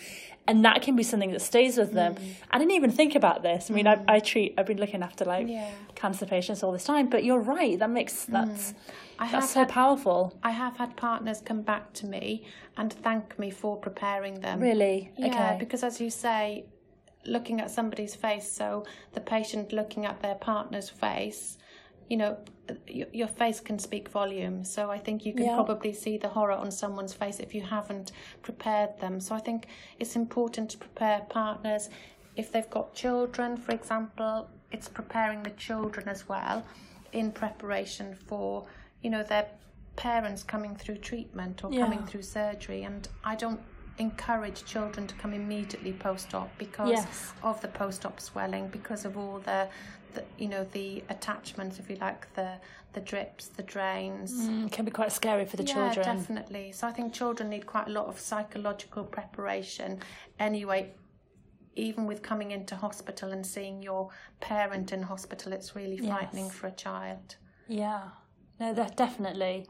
and 0.48 0.66
that 0.66 0.82
can 0.82 0.96
be 0.96 1.04
something 1.04 1.32
that 1.32 1.42
stays 1.42 1.78
with 1.78 1.94
them. 1.94 2.16
Mm. 2.16 2.34
I 2.52 2.58
didn't 2.58 2.72
even 2.72 2.92
think 2.92 3.16
about 3.16 3.44
this. 3.44 3.72
I 3.72 3.74
mean, 3.74 3.88
I, 3.88 4.04
I, 4.08 4.20
treat, 4.20 4.54
I've 4.58 4.66
been 4.66 4.78
looking 4.78 5.02
after 5.02 5.24
like 5.24 5.48
yeah. 5.48 5.72
cancer 5.96 6.26
patients 6.26 6.64
all 6.64 6.74
this 6.74 6.84
time, 6.84 7.10
but 7.10 7.24
you're 7.24 7.40
right. 7.40 7.80
That 7.80 7.90
makes 7.90 8.26
mm. 8.26 8.34
that's 8.34 8.74
that's 9.32 9.52
so 9.52 9.62
had, 9.62 9.70
powerful. 9.70 10.38
I 10.44 10.52
have 10.52 10.76
had 10.76 10.98
partners 10.98 11.42
come 11.44 11.62
back 11.62 11.94
to 11.94 12.06
me 12.06 12.46
and 12.76 12.92
thank 12.92 13.40
me 13.40 13.52
for 13.52 13.78
preparing 13.78 14.42
them. 14.42 14.60
Really? 14.60 15.12
Yeah, 15.18 15.28
okay. 15.28 15.56
because 15.60 15.82
as 15.82 16.02
you 16.02 16.10
say, 16.10 16.66
looking 17.26 17.62
at 17.62 17.72
somebody's 17.72 18.16
face, 18.16 18.52
so 18.52 18.86
the 19.14 19.22
patient 19.22 19.72
looking 19.72 20.06
at 20.06 20.22
their 20.22 20.36
partner's 20.36 20.90
face, 20.90 21.58
you 22.10 22.18
know, 22.18 22.38
your, 22.88 23.28
face 23.28 23.60
can 23.60 23.80
speak 23.80 24.10
volumes. 24.10 24.72
So 24.72 24.92
I 24.92 24.98
think 24.98 25.26
you 25.26 25.34
can 25.34 25.46
yeah. 25.46 25.56
probably 25.56 25.94
see 25.94 26.18
the 26.18 26.30
horror 26.30 26.54
on 26.54 26.72
someone's 26.72 27.14
face 27.14 27.40
if 27.40 27.54
you 27.54 27.62
haven't 27.62 28.12
prepared 28.42 29.00
them. 29.00 29.20
So 29.20 29.36
I 29.36 29.40
think 29.40 29.68
it's 30.00 30.16
important 30.16 30.70
to 30.72 30.78
prepare 30.78 31.22
partners. 31.30 31.90
If 32.36 32.52
they've 32.52 32.70
got 32.70 32.94
children, 32.94 33.58
for 33.58 33.74
example, 33.74 34.50
it's 34.72 34.88
preparing 34.88 35.44
the 35.44 35.52
children 35.52 36.08
as 36.08 36.28
well 36.28 36.66
in 37.12 37.32
preparation 37.32 38.16
for, 38.16 38.66
you 39.02 39.10
know, 39.10 39.24
their 39.24 39.48
parents 39.96 40.42
coming 40.44 40.76
through 40.76 40.98
treatment 40.98 41.64
or 41.64 41.72
yeah. 41.72 41.82
coming 41.82 42.04
through 42.06 42.24
surgery. 42.24 42.84
And 42.84 43.08
I 43.24 43.36
don't 43.36 43.62
encourage 44.00 44.66
children 44.66 45.06
to 45.08 45.16
come 45.16 45.34
immediately 45.34 45.94
post-op 45.94 46.50
because 46.58 46.90
yes. 46.90 47.34
of 47.44 47.62
the 47.62 47.68
post-op 47.68 48.20
swelling 48.20 48.68
because 48.70 49.06
of 49.06 49.18
all 49.18 49.40
the, 49.40 49.68
the, 50.14 50.24
you 50.38 50.48
know 50.48 50.66
the 50.72 51.04
attachments 51.10 51.80
if 51.80 51.90
you 51.90 51.96
like 51.98 52.34
the 52.34 52.54
the 52.94 53.02
drips 53.02 53.48
the 53.48 53.64
drains. 53.64 54.34
Mm, 54.34 54.72
can 54.72 54.86
be 54.86 54.92
quite 54.92 55.12
scary 55.12 55.46
for 55.46 55.58
the 55.58 55.64
yeah, 55.64 55.74
children. 55.94 56.18
definitely. 56.18 56.72
So 56.72 56.88
i 56.88 56.92
think 56.92 57.14
children 57.14 57.50
need 57.50 57.66
quite 57.66 57.88
a 57.88 57.92
lot 57.92 58.08
of 58.08 58.20
psychological 58.20 59.04
preparation 59.04 60.00
anyway 60.40 60.92
even 61.76 62.06
with 62.06 62.22
coming 62.22 62.52
into 62.52 62.76
hospital 62.76 63.32
and 63.32 63.46
seeing 63.46 63.82
your 63.82 64.10
parent 64.40 64.92
in 64.92 65.02
hospital 65.02 65.54
it's 65.54 65.76
really 65.76 65.98
frightening 65.98 66.46
yes. 66.46 66.54
for 66.54 66.68
a 66.68 66.72
child. 66.72 67.36
Yeah. 67.68 68.04
No 68.60 68.74
that 68.74 68.96
definitely 68.96 69.68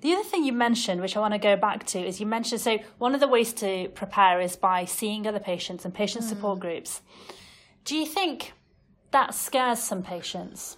the 0.00 0.12
other 0.12 0.24
thing 0.24 0.44
you 0.44 0.52
mentioned, 0.52 1.00
which 1.00 1.16
I 1.16 1.20
want 1.20 1.34
to 1.34 1.38
go 1.38 1.56
back 1.56 1.86
to, 1.86 1.98
is 1.98 2.20
you 2.20 2.26
mentioned 2.26 2.60
so 2.60 2.78
one 2.98 3.14
of 3.14 3.20
the 3.20 3.28
ways 3.28 3.52
to 3.54 3.88
prepare 3.94 4.40
is 4.40 4.56
by 4.56 4.84
seeing 4.84 5.26
other 5.26 5.40
patients 5.40 5.84
and 5.84 5.94
patient 5.94 6.24
mm. 6.24 6.28
support 6.28 6.60
groups. 6.60 7.02
Do 7.84 7.96
you 7.96 8.06
think 8.06 8.52
that 9.12 9.34
scares 9.34 9.78
some 9.78 10.02
patients? 10.02 10.76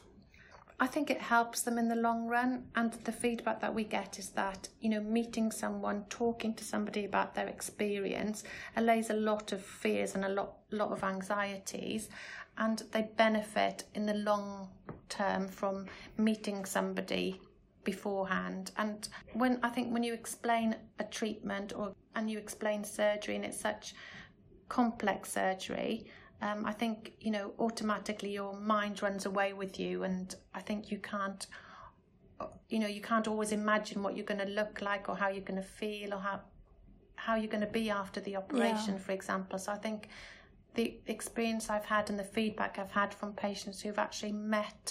I 0.80 0.86
think 0.86 1.10
it 1.10 1.20
helps 1.20 1.62
them 1.62 1.76
in 1.76 1.88
the 1.88 1.96
long 1.96 2.28
run. 2.28 2.66
And 2.76 2.92
the 2.92 3.10
feedback 3.10 3.60
that 3.60 3.74
we 3.74 3.82
get 3.82 4.18
is 4.18 4.28
that, 4.30 4.68
you 4.80 4.90
know, 4.90 5.00
meeting 5.00 5.50
someone, 5.50 6.04
talking 6.08 6.54
to 6.54 6.64
somebody 6.64 7.04
about 7.04 7.34
their 7.34 7.48
experience 7.48 8.44
allays 8.76 9.10
a 9.10 9.14
lot 9.14 9.50
of 9.50 9.60
fears 9.60 10.14
and 10.14 10.24
a 10.24 10.28
lot, 10.28 10.58
lot 10.70 10.92
of 10.92 11.02
anxieties. 11.02 12.08
And 12.56 12.82
they 12.92 13.08
benefit 13.16 13.84
in 13.94 14.06
the 14.06 14.14
long 14.14 14.68
term 15.08 15.48
from 15.48 15.86
meeting 16.16 16.64
somebody 16.64 17.40
beforehand. 17.92 18.64
And 18.76 19.08
when 19.32 19.52
I 19.62 19.70
think 19.74 19.92
when 19.94 20.04
you 20.08 20.14
explain 20.22 20.76
a 20.98 21.04
treatment 21.18 21.68
or 21.78 21.86
and 22.16 22.30
you 22.30 22.38
explain 22.38 22.84
surgery 22.84 23.34
and 23.36 23.44
it's 23.48 23.60
such 23.70 23.94
complex 24.68 25.32
surgery, 25.32 25.94
um, 26.46 26.60
I 26.66 26.74
think 26.80 26.96
you 27.26 27.30
know 27.36 27.46
automatically 27.66 28.32
your 28.40 28.52
mind 28.74 29.02
runs 29.06 29.24
away 29.26 29.50
with 29.62 29.74
you, 29.82 29.94
and 30.08 30.26
I 30.54 30.60
think 30.68 30.90
you 30.92 30.98
can't. 30.98 31.46
You 32.68 32.78
know, 32.82 32.86
you 32.96 33.00
can't 33.10 33.26
always 33.26 33.50
imagine 33.62 33.98
what 34.04 34.12
you're 34.14 34.30
going 34.32 34.44
to 34.46 34.52
look 34.60 34.74
like 34.90 35.08
or 35.08 35.16
how 35.16 35.28
you're 35.34 35.48
going 35.52 35.62
to 35.66 35.70
feel 35.80 36.08
or 36.14 36.20
how 36.28 36.40
how 37.16 37.34
you're 37.34 37.54
going 37.56 37.66
to 37.72 37.74
be 37.82 37.90
after 37.90 38.20
the 38.20 38.36
operation, 38.36 38.94
Yeah. 38.94 39.04
for 39.06 39.12
example. 39.12 39.58
So 39.58 39.72
I 39.72 39.78
think 39.86 40.08
the 40.74 40.86
experience 41.06 41.64
I've 41.74 41.88
had 41.96 42.10
and 42.10 42.18
the 42.24 42.30
feedback 42.38 42.78
I've 42.78 42.92
had 43.02 43.10
from 43.18 43.32
patients 43.32 43.80
who've 43.80 43.98
actually 44.06 44.32
met 44.32 44.84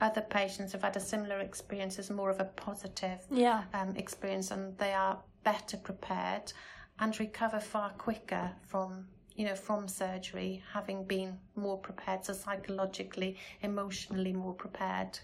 other 0.00 0.20
patients 0.22 0.72
who've 0.72 0.82
had 0.82 0.96
a 0.96 1.00
similar 1.00 1.38
experience 1.40 1.98
is 1.98 2.10
more 2.10 2.30
of 2.30 2.40
a 2.40 2.44
positive 2.44 3.18
Yeah. 3.30 3.64
um, 3.74 3.94
experience 3.96 4.50
and 4.50 4.76
they 4.78 4.92
are 4.92 5.18
better 5.44 5.76
prepared 5.76 6.52
and 6.98 7.18
recover 7.20 7.60
far 7.60 7.90
quicker 7.90 8.50
from 8.66 9.06
you 9.34 9.46
know 9.46 9.54
from 9.54 9.88
surgery 9.88 10.62
having 10.72 11.04
been 11.04 11.38
more 11.56 11.78
prepared 11.78 12.24
so 12.24 12.32
psychologically 12.32 13.36
emotionally 13.62 14.32
more 14.32 14.54
prepared 14.54 15.18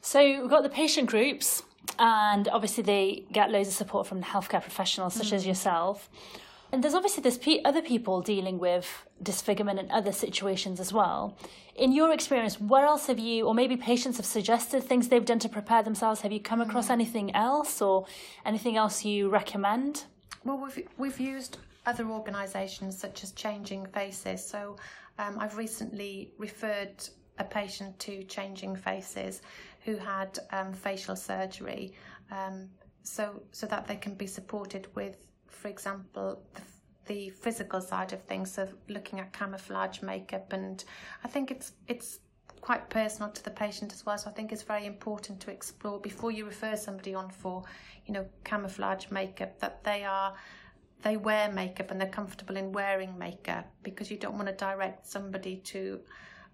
So 0.00 0.20
we've 0.40 0.50
got 0.50 0.62
the 0.62 0.68
patient 0.68 1.08
groups, 1.08 1.62
and 1.98 2.46
obviously 2.48 2.82
they 2.84 3.24
get 3.32 3.50
loads 3.50 3.68
of 3.68 3.74
support 3.74 4.06
from 4.06 4.22
healthcare 4.22 4.60
professionals 4.60 5.14
such 5.14 5.32
as 5.32 5.46
yourself. 5.46 6.10
And 6.74 6.82
there's 6.82 6.94
obviously 6.94 7.22
there's 7.22 7.38
pe- 7.38 7.62
other 7.64 7.80
people 7.80 8.20
dealing 8.20 8.58
with 8.58 9.06
disfigurement 9.22 9.78
and 9.78 9.88
other 9.92 10.10
situations 10.10 10.80
as 10.80 10.92
well. 10.92 11.38
In 11.76 11.92
your 11.92 12.12
experience, 12.12 12.60
where 12.60 12.84
else 12.84 13.06
have 13.06 13.20
you, 13.20 13.46
or 13.46 13.54
maybe 13.54 13.76
patients 13.76 14.16
have 14.16 14.26
suggested 14.26 14.82
things 14.82 15.06
they've 15.06 15.24
done 15.24 15.38
to 15.38 15.48
prepare 15.48 15.84
themselves? 15.84 16.22
Have 16.22 16.32
you 16.32 16.40
come 16.40 16.60
across 16.60 16.90
anything 16.90 17.32
else, 17.32 17.80
or 17.80 18.06
anything 18.44 18.76
else 18.76 19.04
you 19.04 19.28
recommend? 19.28 20.06
Well, 20.42 20.58
we've 20.58 20.88
we've 20.98 21.20
used 21.20 21.58
other 21.86 22.08
organisations 22.08 22.98
such 22.98 23.22
as 23.22 23.30
Changing 23.30 23.86
Faces. 23.86 24.44
So 24.44 24.74
um, 25.20 25.38
I've 25.38 25.56
recently 25.56 26.32
referred 26.38 27.08
a 27.38 27.44
patient 27.44 27.96
to 28.00 28.24
Changing 28.24 28.74
Faces 28.74 29.42
who 29.84 29.94
had 29.94 30.40
um, 30.50 30.72
facial 30.72 31.14
surgery, 31.14 31.92
um, 32.32 32.68
so 33.04 33.44
so 33.52 33.64
that 33.68 33.86
they 33.86 33.96
can 33.96 34.16
be 34.16 34.26
supported 34.26 34.88
with, 34.96 35.23
for 35.64 35.68
example, 35.68 36.42
the, 36.52 36.60
the 37.06 37.30
physical 37.30 37.80
side 37.80 38.12
of 38.12 38.20
things. 38.24 38.52
So 38.52 38.68
looking 38.90 39.18
at 39.18 39.32
camouflage 39.32 40.02
makeup, 40.02 40.52
and 40.52 40.84
I 41.24 41.28
think 41.28 41.50
it's 41.50 41.72
it's 41.88 42.18
quite 42.60 42.90
personal 42.90 43.30
to 43.30 43.42
the 43.42 43.50
patient 43.50 43.94
as 43.94 44.04
well. 44.04 44.18
So 44.18 44.28
I 44.28 44.34
think 44.34 44.52
it's 44.52 44.62
very 44.62 44.84
important 44.84 45.40
to 45.40 45.50
explore 45.50 45.98
before 45.98 46.30
you 46.30 46.44
refer 46.44 46.76
somebody 46.76 47.14
on 47.14 47.30
for, 47.30 47.62
you 48.04 48.12
know, 48.12 48.26
camouflage 48.44 49.10
makeup 49.10 49.58
that 49.60 49.82
they 49.84 50.04
are 50.04 50.34
they 51.00 51.16
wear 51.16 51.50
makeup 51.50 51.90
and 51.90 51.98
they're 51.98 52.18
comfortable 52.20 52.58
in 52.58 52.70
wearing 52.70 53.16
makeup 53.16 53.66
because 53.82 54.10
you 54.10 54.18
don't 54.18 54.34
want 54.34 54.48
to 54.48 54.54
direct 54.54 55.06
somebody 55.06 55.56
to 55.72 55.98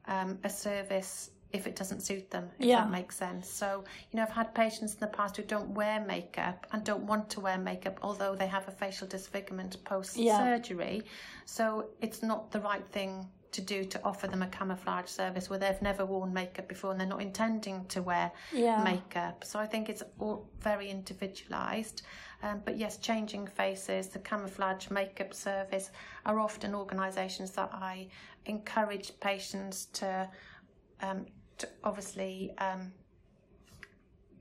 um, 0.07 0.39
a 0.45 0.51
service 0.51 1.31
if 1.53 1.67
it 1.67 1.75
doesn't 1.77 2.01
suit 2.01 2.31
them, 2.31 2.51
if 2.59 2.67
Yeah. 2.67 2.77
that 2.83 2.91
makes 2.91 3.17
sense. 3.17 3.49
So, 3.51 3.85
you 4.11 4.17
know, 4.17 4.23
I've 4.23 4.31
had 4.31 4.55
patients 4.55 4.95
in 4.95 5.01
the 5.01 5.07
past 5.09 5.37
who 5.37 5.43
don't 5.43 5.71
wear 5.71 6.01
makeup 6.01 6.67
and 6.73 6.85
don't 6.85 7.05
want 7.05 7.29
to 7.31 7.41
wear 7.41 7.59
makeup, 7.59 7.99
although 8.03 8.35
they 8.37 8.47
have 8.47 8.69
a 8.69 8.71
facial 8.71 9.09
disfigurement 9.09 9.83
post 9.85 10.15
surgery. 10.15 11.03
Yeah. 11.05 11.11
So 11.47 11.87
it's 12.01 12.23
not 12.23 12.51
the 12.53 12.61
right 12.61 12.87
thing 12.87 13.29
to 13.53 13.61
do 13.61 13.85
to 13.85 14.01
offer 14.05 14.29
them 14.29 14.43
a 14.43 14.47
camouflage 14.47 15.09
service 15.09 15.51
where 15.51 15.59
they've 15.59 15.83
never 15.83 16.07
worn 16.07 16.33
makeup 16.33 16.69
before 16.69 16.93
and 16.93 17.01
they're 17.01 17.07
not 17.09 17.21
intending 17.21 17.85
to 17.87 18.01
wear 18.01 18.31
Yeah. 18.53 18.81
makeup. 18.85 19.43
So 19.45 19.59
I 19.59 19.67
think 19.67 19.89
it's 19.89 20.05
all 20.21 20.47
very 20.61 20.89
individualised. 20.89 22.03
Um, 22.45 22.63
but 22.65 22.77
yes, 22.79 22.97
changing 22.99 23.49
faces, 23.49 24.07
the 24.09 24.21
camouflage 24.21 24.89
makeup 24.91 25.35
service 25.35 25.91
are 26.25 26.39
often 26.39 26.77
organisations 26.77 27.51
that 27.53 27.71
I 27.73 28.07
encourage 28.47 29.19
patients 29.21 29.87
to, 29.95 30.31
um, 31.03 31.27
to 31.59 31.69
obviously 31.85 32.53
um, 32.59 32.93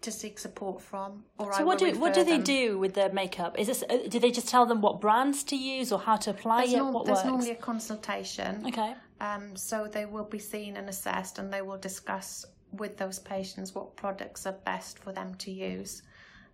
to 0.01 0.11
seek 0.11 0.39
support 0.39 0.81
from. 0.81 1.23
Or 1.37 1.53
I 1.53 1.57
So 1.57 1.65
what 1.65 1.79
do 1.79 1.91
what 1.99 2.13
do 2.13 2.23
they 2.23 2.37
them. 2.37 2.43
do 2.43 2.77
with 2.79 2.93
their 2.93 3.11
makeup? 3.11 3.57
Is 3.59 3.67
this 3.67 3.83
uh, 3.89 3.97
do 4.07 4.19
they 4.19 4.31
just 4.31 4.47
tell 4.47 4.65
them 4.65 4.81
what 4.81 5.01
brands 5.01 5.43
to 5.45 5.55
use 5.55 5.91
or 5.91 5.99
how 5.99 6.15
to 6.17 6.29
apply 6.31 6.61
There's, 6.61 6.73
it? 6.73 6.77
norm- 6.77 7.05
there's 7.05 7.17
works? 7.17 7.27
normally 7.27 7.51
a 7.51 7.55
consultation. 7.55 8.63
Okay. 8.67 8.93
Um, 9.21 9.55
so 9.55 9.87
they 9.91 10.05
will 10.05 10.23
be 10.23 10.39
seen 10.39 10.77
and 10.77 10.87
assessed, 10.87 11.39
and 11.39 11.51
they 11.51 11.61
will 11.61 11.77
discuss 11.77 12.45
with 12.71 12.97
those 12.97 13.19
patients 13.19 13.75
what 13.75 13.95
products 13.95 14.45
are 14.45 14.57
best 14.65 14.99
for 14.99 15.11
them 15.11 15.35
to 15.35 15.51
use. 15.51 16.03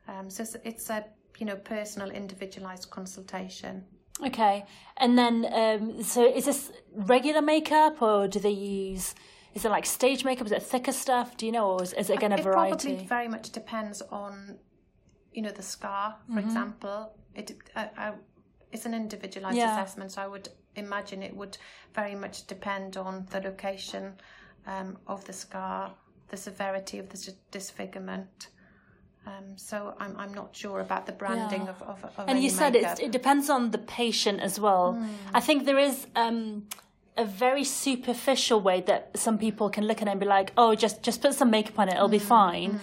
Um, 0.07 0.29
so 0.29 0.43
it's, 0.43 0.55
it's 0.63 0.89
a 0.89 1.05
you 1.37 1.45
know 1.45 1.57
personal, 1.57 2.09
individualized 2.09 2.89
consultation. 2.89 3.83
Okay. 4.25 4.65
And 4.97 5.17
then, 5.17 5.45
um, 5.51 6.01
so 6.01 6.25
is 6.25 6.45
this 6.45 6.71
regular 6.93 7.41
makeup 7.41 8.01
or 8.01 8.29
do 8.29 8.39
they 8.39 8.49
use, 8.49 9.13
is 9.55 9.65
it 9.65 9.69
like 9.69 9.85
stage 9.85 10.23
makeup? 10.25 10.45
Is 10.45 10.51
it 10.51 10.61
thicker 10.61 10.91
stuff? 10.91 11.37
Do 11.37 11.45
you 11.45 11.51
know? 11.51 11.71
Or 11.71 11.81
is, 11.83 11.93
is 11.93 12.09
it 12.09 12.13
again 12.15 12.33
a 12.33 12.35
it 12.35 12.43
variety? 12.43 12.71
It 12.71 12.97
probably 12.97 13.05
very 13.07 13.27
much 13.27 13.51
depends 13.51 14.01
on 14.11 14.57
you 15.31 15.41
know 15.41 15.51
the 15.51 15.63
scar, 15.63 16.17
for 16.27 16.33
Mm-hmm. 16.39 16.47
example. 16.47 17.13
It 17.33 17.51
uh, 17.75 17.87
uh, 17.97 18.11
it's 18.71 18.85
an 18.85 18.93
individualized 18.93 19.57
Yeah. 19.57 19.71
assessment, 19.71 20.11
so 20.11 20.21
I 20.21 20.27
would 20.27 20.49
imagine 20.75 21.23
it 21.23 21.35
would 21.35 21.57
very 21.93 22.15
much 22.15 22.45
depend 22.47 22.97
on 22.97 23.25
the 23.31 23.39
location 23.39 24.13
um, 24.67 24.97
of 25.07 25.23
the 25.25 25.33
scar, 25.33 25.93
the 26.27 26.37
severity 26.37 26.99
of 26.99 27.07
the 27.09 27.33
disfigurement. 27.51 28.49
Um, 29.25 29.57
so 29.57 29.95
I'm 29.99 30.15
I'm 30.17 30.33
not 30.33 30.55
sure 30.55 30.81
about 30.81 31.05
the 31.05 31.11
branding 31.13 31.63
Yeah. 31.63 31.69
of, 31.69 31.81
of, 31.81 32.03
of 32.05 32.29
and 32.29 32.43
you 32.43 32.49
said 32.49 32.75
it 32.75 33.11
depends 33.11 33.49
on 33.49 33.71
the 33.71 33.77
patient 33.79 34.39
as 34.41 34.59
well. 34.59 34.93
Hmm. 34.93 35.37
I 35.37 35.39
think 35.39 35.65
there 35.65 35.79
is 35.79 36.07
um, 36.15 36.67
a 37.17 37.25
very 37.25 37.63
superficial 37.63 38.59
way 38.59 38.81
that 38.81 39.11
some 39.15 39.37
people 39.37 39.69
can 39.69 39.85
look 39.87 40.01
at 40.01 40.07
it 40.07 40.11
and 40.11 40.19
be 40.19 40.25
like, 40.25 40.51
oh, 40.57 40.75
just, 40.75 41.01
just 41.01 41.21
put 41.21 41.33
some 41.33 41.49
makeup 41.49 41.79
on 41.79 41.87
it, 41.89 41.95
it'll 41.95 42.07
be 42.09 42.17
Hmm. 42.19 42.25
fine. 42.25 42.79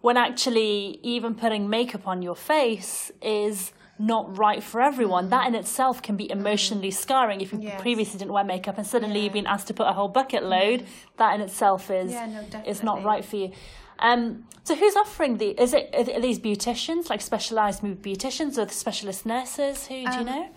When 0.00 0.16
actually, 0.16 1.00
even 1.02 1.34
putting 1.34 1.68
makeup 1.68 2.06
on 2.06 2.22
your 2.22 2.36
face 2.36 3.10
is 3.22 3.72
not 3.98 4.36
right 4.36 4.62
for 4.62 4.80
everyone. 4.82 5.30
That 5.30 5.46
in 5.48 5.54
itself 5.54 6.02
can 6.02 6.16
be 6.16 6.30
emotionally 6.30 6.90
scarring. 6.90 7.40
If 7.40 7.52
you. 7.52 7.60
Yes. 7.60 7.80
previously 7.80 8.18
didn't 8.18 8.32
wear 8.32 8.44
makeup 8.44 8.76
and 8.76 8.86
suddenly 8.86 9.20
you've 9.20 9.32
been 9.32 9.46
asked 9.46 9.68
to 9.68 9.74
put 9.74 9.86
a 9.86 9.92
whole 9.94 10.08
bucket 10.08 10.44
load, 10.44 10.84
that 11.16 11.34
in 11.34 11.40
itself 11.40 11.90
is. 11.90 12.12
Yeah, 12.12 12.26
no, 12.26 12.62
is 12.66 12.82
not 12.82 13.02
right 13.04 13.24
for 13.24 13.36
you. 13.36 13.52
Um, 13.98 14.44
so 14.64 14.74
who's 14.74 14.94
offering 14.96 15.38
the? 15.38 15.48
Is 15.60 15.72
it 15.72 15.94
are 15.96 16.20
these 16.20 16.38
beauticians, 16.38 17.08
like 17.08 17.22
specialised 17.22 17.82
beauticians, 17.82 18.58
or 18.58 18.66
the 18.66 18.74
specialist 18.74 19.24
nurses? 19.24 19.86
Who 19.86 19.94
do 19.94 20.00
you 20.00 20.06
Um, 20.08 20.24
know? 20.26 20.48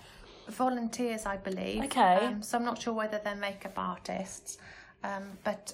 Volunteers, 0.49 1.25
I 1.25 1.37
believe. 1.37 1.83
Okay. 1.85 2.25
Um, 2.25 2.43
so 2.43 2.57
I'm 2.57 2.65
not 2.65 2.81
sure 2.81 2.93
whether 2.93 3.19
they're 3.23 3.35
makeup 3.35 3.77
artists, 3.77 4.57
um, 5.03 5.23
but 5.43 5.73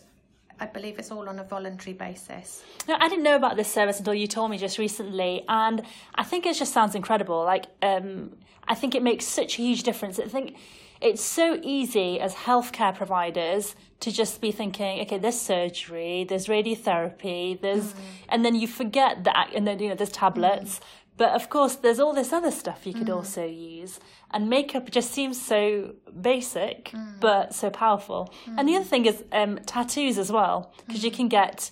I 0.60 0.65
believe 0.65 1.00
it's 1.00 1.12
all 1.12 1.27
on 1.27 1.39
a 1.39 1.44
voluntary 1.44 1.94
basis. 1.94 2.63
No, 2.88 2.96
I 3.00 3.10
didn't 3.10 3.24
know 3.24 3.36
about 3.36 3.58
this 3.58 3.72
service 3.72 4.00
until 4.00 4.13
you 4.13 4.27
told 4.27 4.51
me 4.51 4.58
just 4.58 4.77
recently, 4.77 5.44
and 5.48 5.82
I 6.15 6.24
think 6.24 6.46
it 6.46 6.55
just 6.55 6.74
sounds 6.74 6.96
incredible. 6.96 7.44
Like, 7.44 7.65
um, 7.82 8.38
I 8.67 8.75
think 8.75 8.96
it 8.96 9.03
makes 9.03 9.25
such 9.25 9.60
a 9.60 9.62
huge 9.62 9.84
difference. 9.84 10.20
I 10.20 10.27
think 10.27 10.55
it's 11.01 11.22
so 11.22 11.60
easy 11.62 12.20
as 12.20 12.34
healthcare 12.34 12.96
providers 12.96 13.75
to 14.00 14.12
just 14.12 14.39
be 14.39 14.51
thinking, 14.51 15.01
okay, 15.01 15.17
there's 15.17 15.39
surgery, 15.39 16.25
there's 16.27 16.48
radiotherapy, 16.48 17.60
there's, 17.60 17.94
and 18.29 18.46
then 18.46 18.55
you 18.55 18.67
forget 18.67 19.24
that, 19.25 19.51
and 19.53 19.67
then 19.67 19.79
you 19.79 19.89
know 19.89 19.96
there's 19.96 20.12
tablets. 20.12 20.79
But 21.18 21.32
of 21.32 21.50
course, 21.50 21.76
there's 21.76 22.00
all 22.00 22.14
this 22.14 22.34
other 22.34 22.52
stuff 22.52 22.86
you 22.86 22.94
could 22.94 23.08
mm. 23.08 23.16
also 23.16 23.46
use, 23.46 24.00
and 24.32 24.50
makeup 24.50 24.92
just 24.92 25.12
seems 25.12 25.42
so 25.42 25.96
basic 26.20 26.86
mm. 26.86 27.20
but 27.22 27.54
so 27.54 27.70
powerful. 27.70 28.34
And 28.58 28.68
the 28.68 28.74
mm. 28.74 28.78
other 28.78 28.86
thing 28.86 29.06
is 29.06 29.24
um, 29.32 29.60
tattoos 29.66 30.18
as 30.18 30.30
well, 30.32 30.74
because 30.86 31.06
you 31.06 31.12
can 31.12 31.30
get 31.30 31.72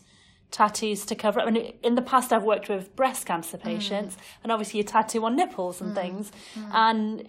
tattoos 0.51 1.05
to 1.07 1.15
cover 1.15 1.41
up. 1.41 1.47
I 1.47 1.51
mean, 1.51 1.73
in 1.83 1.95
the 1.95 2.01
past, 2.01 2.31
I've 2.31 2.43
worked 2.43 2.69
with 2.69 2.95
breast 2.95 3.25
cancer 3.25 3.57
patients, 3.57 4.15
and 4.43 4.51
obviously 4.51 4.77
you 4.77 4.83
tattoo 4.85 5.25
on 5.25 5.35
nipples 5.35 5.81
and 5.81 5.93
things, 5.93 6.31
and 6.71 7.27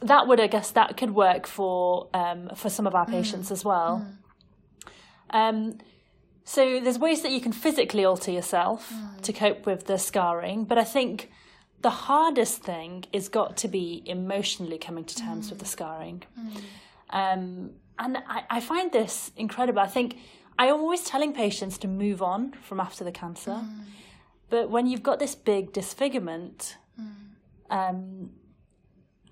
that 0.00 0.28
would, 0.28 0.38
I 0.38 0.46
guess, 0.46 0.70
that 0.72 0.96
could 0.96 1.12
work 1.12 1.46
for 1.46 2.08
um, 2.14 2.50
for 2.54 2.70
some 2.70 2.86
of 2.86 2.94
our 2.94 3.06
patients 3.06 3.50
as 3.50 3.64
well. 3.64 4.06
Um, 5.30 5.78
so 6.48 6.78
there's 6.78 6.98
ways 6.98 7.22
that 7.22 7.32
you 7.32 7.40
can 7.40 7.50
physically 7.50 8.04
alter 8.04 8.30
yourself 8.30 8.92
mm. 8.94 9.20
to 9.22 9.32
cope 9.32 9.66
with 9.66 9.86
the 9.86 9.98
scarring, 9.98 10.64
but 10.64 10.78
I 10.78 10.84
think 10.84 11.28
the 11.82 11.90
hardest 11.90 12.62
thing 12.62 13.04
is 13.12 13.28
got 13.28 13.56
to 13.58 13.68
be 13.68 14.04
emotionally 14.06 14.78
coming 14.78 15.04
to 15.06 15.16
terms 15.16 15.50
with 15.50 15.58
the 15.58 15.64
mm. 15.64 15.76
scarring. 15.76 16.22
Mm. 16.38 16.60
Um, 17.10 17.70
and 17.98 18.18
I, 18.28 18.44
I 18.48 18.60
find 18.60 18.92
this 18.92 19.32
incredible. 19.36 19.80
I 19.80 19.88
think 19.88 20.18
I'm 20.56 20.74
always 20.74 21.02
telling 21.02 21.32
patients 21.32 21.78
to 21.78 21.88
move 21.88 22.22
on 22.22 22.52
from 22.62 22.78
after 22.78 23.02
the 23.02 23.12
cancer, 23.12 23.64
but 24.48 24.70
when 24.70 24.86
you've 24.86 25.02
got 25.02 25.18
this 25.18 25.34
big 25.34 25.72
disfigurement, 25.72 26.76
um, 27.70 28.30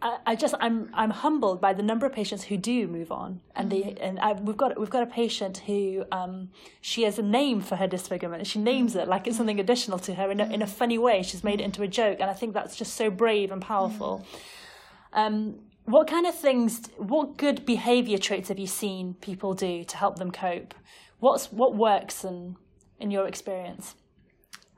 I, 0.04 0.18
I 0.26 0.36
just 0.36 0.54
I'm 0.60 0.90
I'm 0.92 1.10
humbled 1.10 1.60
by 1.60 1.72
the 1.72 1.82
number 1.82 2.04
of 2.04 2.12
patients 2.12 2.44
who 2.44 2.58
do 2.58 2.86
move 2.86 3.10
on, 3.10 3.40
and 3.56 3.72
they 3.72 3.96
and 4.00 4.20
I, 4.20 4.34
we've 4.34 4.56
got 4.56 4.78
we've 4.78 4.90
got 4.90 5.02
a 5.02 5.06
patient 5.06 5.58
who 5.66 6.04
um, 6.12 6.50
she 6.82 7.02
has 7.04 7.18
a 7.18 7.22
name 7.22 7.62
for 7.62 7.76
her 7.76 7.86
disfigurement. 7.86 8.46
She 8.46 8.58
names 8.58 8.94
it 8.94 9.08
like 9.08 9.26
it's 9.26 9.38
something 9.38 9.58
additional 9.58 9.98
to 10.00 10.14
her 10.14 10.30
in 10.30 10.40
a, 10.40 10.44
in 10.44 10.60
a 10.60 10.66
funny 10.66 10.98
way. 10.98 11.22
She's 11.22 11.42
made 11.42 11.60
it 11.60 11.64
into 11.64 11.82
a 11.82 11.88
joke, 11.88 12.18
and 12.20 12.30
I 12.30 12.34
think 12.34 12.52
that's 12.52 12.76
just 12.76 12.94
so 12.94 13.10
brave 13.10 13.50
and 13.50 13.62
powerful. 13.62 14.26
Um, 15.14 15.60
what 15.86 16.06
kind 16.06 16.26
of 16.26 16.34
things? 16.34 16.82
What 16.98 17.38
good 17.38 17.64
behaviour 17.64 18.18
traits 18.18 18.48
have 18.48 18.58
you 18.58 18.66
seen 18.66 19.14
people 19.14 19.54
do 19.54 19.84
to 19.84 19.96
help 19.96 20.18
them 20.18 20.30
cope? 20.30 20.74
What's 21.18 21.50
what 21.50 21.74
works 21.74 22.24
in 22.24 22.56
in 23.00 23.10
your 23.10 23.26
experience? 23.26 23.94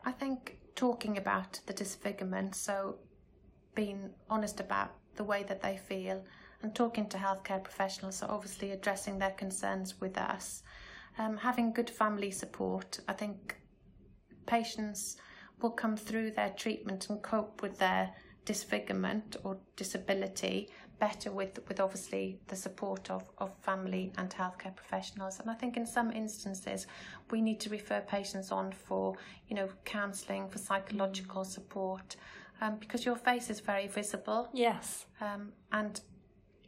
I 0.04 0.12
think 0.12 0.58
talking 0.76 1.18
about 1.18 1.58
the 1.66 1.72
disfigurement, 1.72 2.54
so 2.54 2.98
being 3.74 4.10
honest 4.30 4.60
about 4.60 4.92
the 5.16 5.24
way 5.24 5.42
that 5.44 5.62
they 5.62 5.76
feel 5.76 6.24
and 6.62 6.74
talking 6.74 7.08
to 7.08 7.16
healthcare 7.16 7.62
professionals, 7.62 8.16
so 8.16 8.26
obviously 8.28 8.72
addressing 8.72 9.18
their 9.18 9.30
concerns 9.30 10.00
with 10.00 10.16
us. 10.16 10.62
Um, 11.18 11.36
having 11.36 11.72
good 11.72 11.90
family 11.90 12.30
support, 12.30 13.00
I 13.08 13.12
think 13.12 13.56
patients 14.46 15.16
will 15.60 15.70
come 15.70 15.96
through 15.96 16.32
their 16.32 16.50
treatment 16.50 17.08
and 17.08 17.22
cope 17.22 17.62
with 17.62 17.78
their 17.78 18.12
disfigurement 18.44 19.36
or 19.44 19.58
disability 19.76 20.68
better 20.98 21.30
with, 21.30 21.58
with 21.68 21.78
obviously 21.80 22.38
the 22.48 22.56
support 22.56 23.10
of, 23.10 23.28
of 23.38 23.52
family 23.58 24.12
and 24.16 24.30
healthcare 24.30 24.74
professionals. 24.74 25.40
And 25.40 25.50
I 25.50 25.54
think 25.54 25.76
in 25.76 25.86
some 25.86 26.10
instances 26.10 26.86
we 27.30 27.42
need 27.42 27.60
to 27.60 27.70
refer 27.70 28.00
patients 28.00 28.50
on 28.50 28.72
for, 28.72 29.14
you 29.48 29.56
know, 29.56 29.68
counselling, 29.84 30.48
for 30.48 30.58
psychological 30.58 31.44
support, 31.44 32.16
um, 32.60 32.76
because 32.76 33.04
your 33.04 33.16
face 33.16 33.50
is 33.50 33.60
very 33.60 33.86
visible. 33.86 34.48
Yes. 34.52 35.06
Um, 35.20 35.52
and 35.72 36.00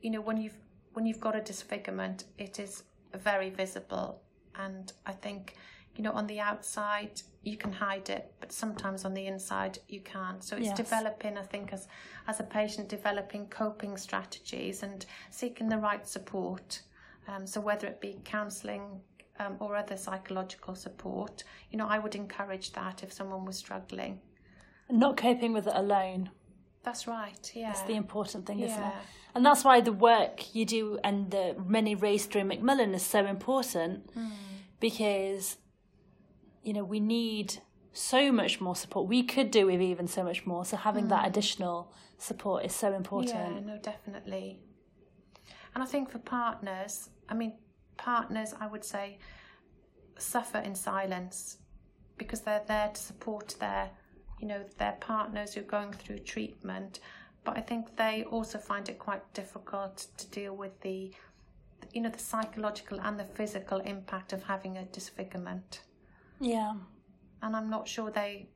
you 0.00 0.10
know 0.10 0.20
when 0.20 0.36
you've 0.36 0.58
when 0.92 1.06
you've 1.06 1.20
got 1.20 1.36
a 1.36 1.40
disfigurement, 1.40 2.24
it 2.38 2.58
is 2.58 2.84
very 3.14 3.50
visible. 3.50 4.22
And 4.56 4.92
I 5.06 5.12
think 5.12 5.54
you 5.96 6.02
know 6.04 6.12
on 6.12 6.26
the 6.26 6.40
outside 6.40 7.22
you 7.42 7.56
can 7.56 7.72
hide 7.72 8.10
it, 8.10 8.32
but 8.40 8.52
sometimes 8.52 9.04
on 9.04 9.14
the 9.14 9.26
inside 9.26 9.78
you 9.88 10.00
can't. 10.00 10.42
So 10.44 10.56
it's 10.56 10.66
Yes. 10.66 10.76
developing, 10.76 11.38
I 11.38 11.42
think, 11.42 11.72
as 11.72 11.88
as 12.26 12.40
a 12.40 12.44
patient, 12.44 12.88
developing 12.88 13.46
coping 13.48 13.96
strategies 13.96 14.82
and 14.82 15.06
seeking 15.30 15.68
the 15.68 15.78
right 15.78 16.06
support. 16.06 16.82
Um, 17.26 17.46
so 17.46 17.60
whether 17.60 17.86
it 17.86 18.00
be 18.00 18.20
counselling 18.24 19.00
um, 19.38 19.56
or 19.60 19.76
other 19.76 19.96
psychological 19.96 20.74
support, 20.74 21.44
you 21.70 21.78
know, 21.78 21.86
I 21.86 21.98
would 21.98 22.14
encourage 22.14 22.72
that 22.72 23.02
if 23.02 23.12
someone 23.12 23.44
was 23.44 23.56
struggling. 23.56 24.20
Not 24.90 25.16
coping 25.16 25.52
with 25.52 25.66
it 25.66 25.74
alone. 25.76 26.30
That's 26.82 27.06
right. 27.06 27.52
Yeah. 27.54 27.68
That's 27.68 27.82
the 27.82 27.94
important 27.94 28.46
thing, 28.46 28.60
isn't 28.60 28.82
it? 28.82 28.92
And 29.34 29.44
that's 29.44 29.62
why 29.64 29.80
the 29.80 29.92
work 29.92 30.54
you 30.54 30.64
do 30.64 30.98
and 31.04 31.30
the 31.30 31.54
many 31.64 31.94
raised 31.94 32.30
through 32.30 32.44
Macmillan 32.44 32.94
is 32.94 33.02
so 33.02 33.26
important 33.26 34.10
Hmm. 34.14 34.28
because, 34.80 35.58
you 36.62 36.72
know, 36.72 36.84
we 36.84 36.98
need 37.00 37.58
so 37.92 38.32
much 38.32 38.60
more 38.60 38.74
support. 38.76 39.06
We 39.08 39.22
could 39.22 39.50
do 39.50 39.66
with 39.66 39.80
even 39.82 40.06
so 40.06 40.22
much 40.24 40.46
more. 40.46 40.64
So 40.64 40.76
having 40.76 41.08
that 41.08 41.26
additional 41.26 41.92
support 42.16 42.64
is 42.64 42.74
so 42.74 42.94
important. 42.94 43.36
Hmm. 43.36 43.54
Yeah, 43.68 43.74
no, 43.74 43.78
definitely. 43.78 44.60
And 45.74 45.82
I 45.82 45.86
think 45.86 46.10
for 46.10 46.18
partners, 46.18 47.10
I 47.28 47.34
mean, 47.34 47.52
partners, 47.96 48.54
I 48.58 48.66
would 48.66 48.84
say, 48.84 49.18
suffer 50.18 50.58
in 50.58 50.74
silence 50.74 51.58
because 52.16 52.40
they're 52.40 52.64
there 52.66 52.88
to 52.94 53.00
support 53.00 53.54
their, 53.60 53.90
you 54.40 54.46
know, 54.46 54.64
their 54.78 54.96
partners 55.00 55.54
who 55.54 55.60
are 55.60 55.64
going 55.64 55.92
through 55.92 56.20
treatment. 56.20 57.00
But 57.44 57.56
I 57.56 57.60
think 57.60 57.96
they 57.96 58.24
also 58.24 58.58
find 58.58 58.88
it 58.88 58.98
quite 58.98 59.32
difficult 59.34 60.06
to 60.16 60.26
deal 60.28 60.56
with 60.56 60.78
the, 60.80 61.12
you 61.92 62.00
know, 62.00 62.10
the 62.10 62.18
psychological 62.18 63.00
and 63.00 63.18
the 63.18 63.24
physical 63.24 63.78
impact 63.80 64.32
of 64.32 64.42
having 64.42 64.76
a 64.76 64.84
disfigurement. 64.84 65.82
Yeah. 66.40 66.74
And 67.42 67.56
I'm 67.56 67.70
not 67.70 67.88
sure 67.88 68.10
they 68.10 68.48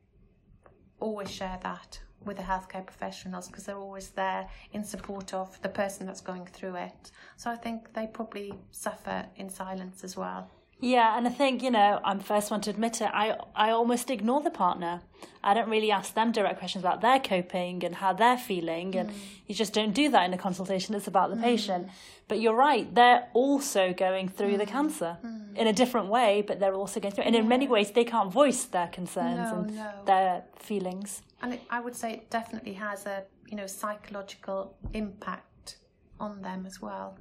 always 0.99 1.31
share 1.31 1.59
that 1.63 1.99
with 2.25 2.37
the 2.37 2.43
healthcare 2.43 2.85
professionals 2.85 3.47
because 3.47 3.65
they're 3.65 3.77
always 3.77 4.09
there 4.09 4.47
in 4.71 4.83
support 4.83 5.33
of 5.33 5.61
the 5.61 5.69
person 5.69 6.05
that's 6.05 6.21
going 6.21 6.45
through 6.45 6.75
it. 6.75 7.11
So 7.35 7.51
I 7.51 7.55
think 7.55 7.93
they 7.93 8.07
probably 8.07 8.53
suffer 8.71 9.25
in 9.35 9.49
silence 9.49 10.03
as 10.03 10.15
well. 10.15 10.49
Yeah, 10.83 11.17
and 11.17 11.25
I 11.25 11.29
think, 11.29 11.63
you 11.63 11.71
know, 11.71 12.01
I'm 12.03 12.19
first 12.19 12.51
one 12.51 12.59
to 12.61 12.69
admit 12.69 12.99
it. 12.99 13.09
I 13.13 13.37
I 13.55 13.71
almost 13.71 14.09
ignore 14.09 14.41
the 14.41 14.51
partner. 14.51 15.01
I 15.41 15.53
don't 15.53 15.69
really 15.69 15.91
ask 15.91 16.13
them 16.13 16.33
direct 16.33 16.59
questions 16.59 16.83
about 16.83 16.99
their 16.99 17.19
coping 17.19 17.85
and 17.85 17.95
how 17.95 18.11
they're 18.11 18.37
feeling 18.37 18.95
and 18.95 19.09
mm. 19.09 19.13
you 19.47 19.55
just 19.55 19.73
don't 19.73 19.93
do 19.93 20.09
that 20.09 20.25
in 20.25 20.33
a 20.33 20.37
consultation. 20.37 20.93
It's 20.93 21.07
about 21.07 21.29
the 21.29 21.37
mm. 21.37 21.43
patient. 21.43 21.87
But 22.27 22.41
you're 22.41 22.55
right, 22.55 22.93
they're 22.93 23.27
also 23.33 23.93
going 23.93 24.27
through 24.27 24.57
the 24.57 24.65
mm. 24.65 24.75
cancer 24.75 25.17
in 25.55 25.67
a 25.67 25.73
different 25.73 26.07
way, 26.07 26.43
but 26.45 26.59
they're 26.59 26.73
also 26.73 26.99
going 26.99 27.13
through 27.13 27.25
and 27.25 27.35
in 27.35 27.47
many 27.47 27.67
ways 27.67 27.91
they 27.91 28.03
can't 28.03 28.31
voice 28.31 28.65
their 28.65 28.87
concerns 28.87 29.51
No, 29.51 29.59
and 29.59 29.75
no. 29.75 29.91
their 30.05 30.43
feelings. 30.57 31.21
And 31.41 31.53
it, 31.53 31.61
I 31.69 31.79
would 31.79 31.95
say 31.95 32.11
it 32.13 32.29
definitely 32.29 32.73
has 32.73 33.05
a, 33.05 33.23
you 33.47 33.55
know, 33.55 33.67
psychological 33.67 34.75
impact 34.93 35.45
on 36.23 36.41
them 36.41 36.65
as 36.65 36.81
well. 36.81 37.17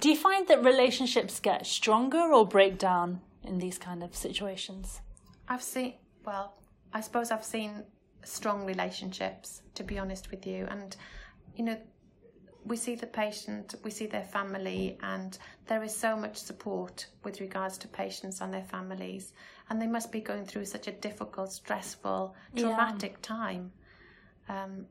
Do 0.00 0.08
you 0.08 0.16
find 0.16 0.48
that 0.48 0.64
relationships 0.64 1.38
get 1.40 1.66
stronger 1.66 2.32
or 2.32 2.46
break 2.46 2.78
down 2.78 3.20
in 3.44 3.58
these 3.58 3.78
kind 3.78 4.02
of 4.02 4.16
situations? 4.16 5.00
I've 5.48 5.62
seen, 5.62 5.94
well, 6.24 6.54
I 6.92 7.00
suppose 7.00 7.30
I've 7.30 7.44
seen 7.44 7.84
strong 8.24 8.64
relationships, 8.66 9.62
to 9.74 9.82
be 9.84 9.98
honest 9.98 10.30
with 10.30 10.46
you. 10.46 10.66
And, 10.70 10.96
you 11.56 11.64
know, 11.64 11.78
we 12.64 12.76
see 12.76 12.94
the 12.96 13.06
patient, 13.06 13.74
we 13.82 13.90
see 13.90 14.06
their 14.06 14.24
family, 14.24 14.98
and 15.02 15.38
there 15.66 15.82
is 15.82 15.94
so 15.94 16.16
much 16.16 16.36
support 16.36 17.06
with 17.24 17.40
regards 17.40 17.78
to 17.78 17.88
patients 17.88 18.40
and 18.40 18.52
their 18.52 18.64
families. 18.64 19.32
And 19.70 19.80
they 19.80 19.86
must 19.86 20.10
be 20.12 20.20
going 20.20 20.44
through 20.44 20.64
such 20.66 20.86
a 20.88 20.92
difficult, 20.92 21.52
stressful, 21.52 22.34
Yeah. 22.54 22.62
traumatic 22.62 23.20
time. 23.22 23.72
Um, 24.48 24.86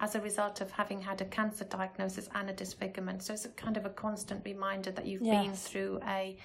as 0.00 0.14
a 0.14 0.20
result 0.20 0.60
of 0.60 0.70
having 0.70 1.00
had 1.00 1.20
a 1.20 1.24
cancer 1.24 1.64
diagnosis 1.64 2.28
and 2.34 2.48
a 2.48 2.52
disfigurement. 2.52 3.22
So 3.22 3.32
it's 3.32 3.46
a 3.46 3.48
kind 3.48 3.76
of 3.76 3.84
a 3.84 3.90
constant 3.90 4.42
reminder 4.44 4.92
that 4.92 5.06
you've 5.06 5.22
been 5.22 5.52
through 5.54 6.00
a 6.06 6.36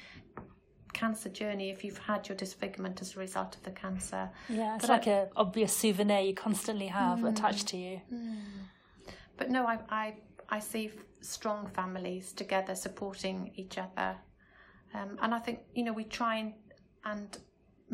cancer 0.93 1.29
journey 1.29 1.69
if 1.69 1.83
you've 1.83 1.97
had 1.97 2.27
your 2.29 2.35
disfigurement 2.35 3.01
as 3.01 3.15
a 3.15 3.19
result 3.19 3.55
of 3.55 3.63
the 3.63 3.71
cancer. 3.71 4.29
Yeah, 4.49 4.75
it's 4.75 4.87
But 4.87 4.89
like 4.91 5.07
a 5.07 5.29
obvious 5.35 5.75
souvenir 5.75 6.21
you 6.21 6.33
constantly 6.33 6.87
have 6.87 7.23
attached 7.23 7.67
to 7.69 7.77
you. 7.77 8.01
But 9.37 9.49
no, 9.49 9.65
I, 9.65 9.79
I, 9.89 10.15
I 10.49 10.59
see 10.59 10.87
f- 10.87 10.93
strong 11.21 11.67
families 11.67 12.31
together 12.31 12.75
supporting 12.75 13.51
each 13.55 13.77
other. 13.77 14.17
Um, 14.93 15.17
and 15.21 15.33
I 15.33 15.39
think, 15.39 15.59
you 15.73 15.83
know, 15.83 15.93
we 15.93 16.03
try 16.03 16.35
and, 16.35 16.53
and 17.03 17.37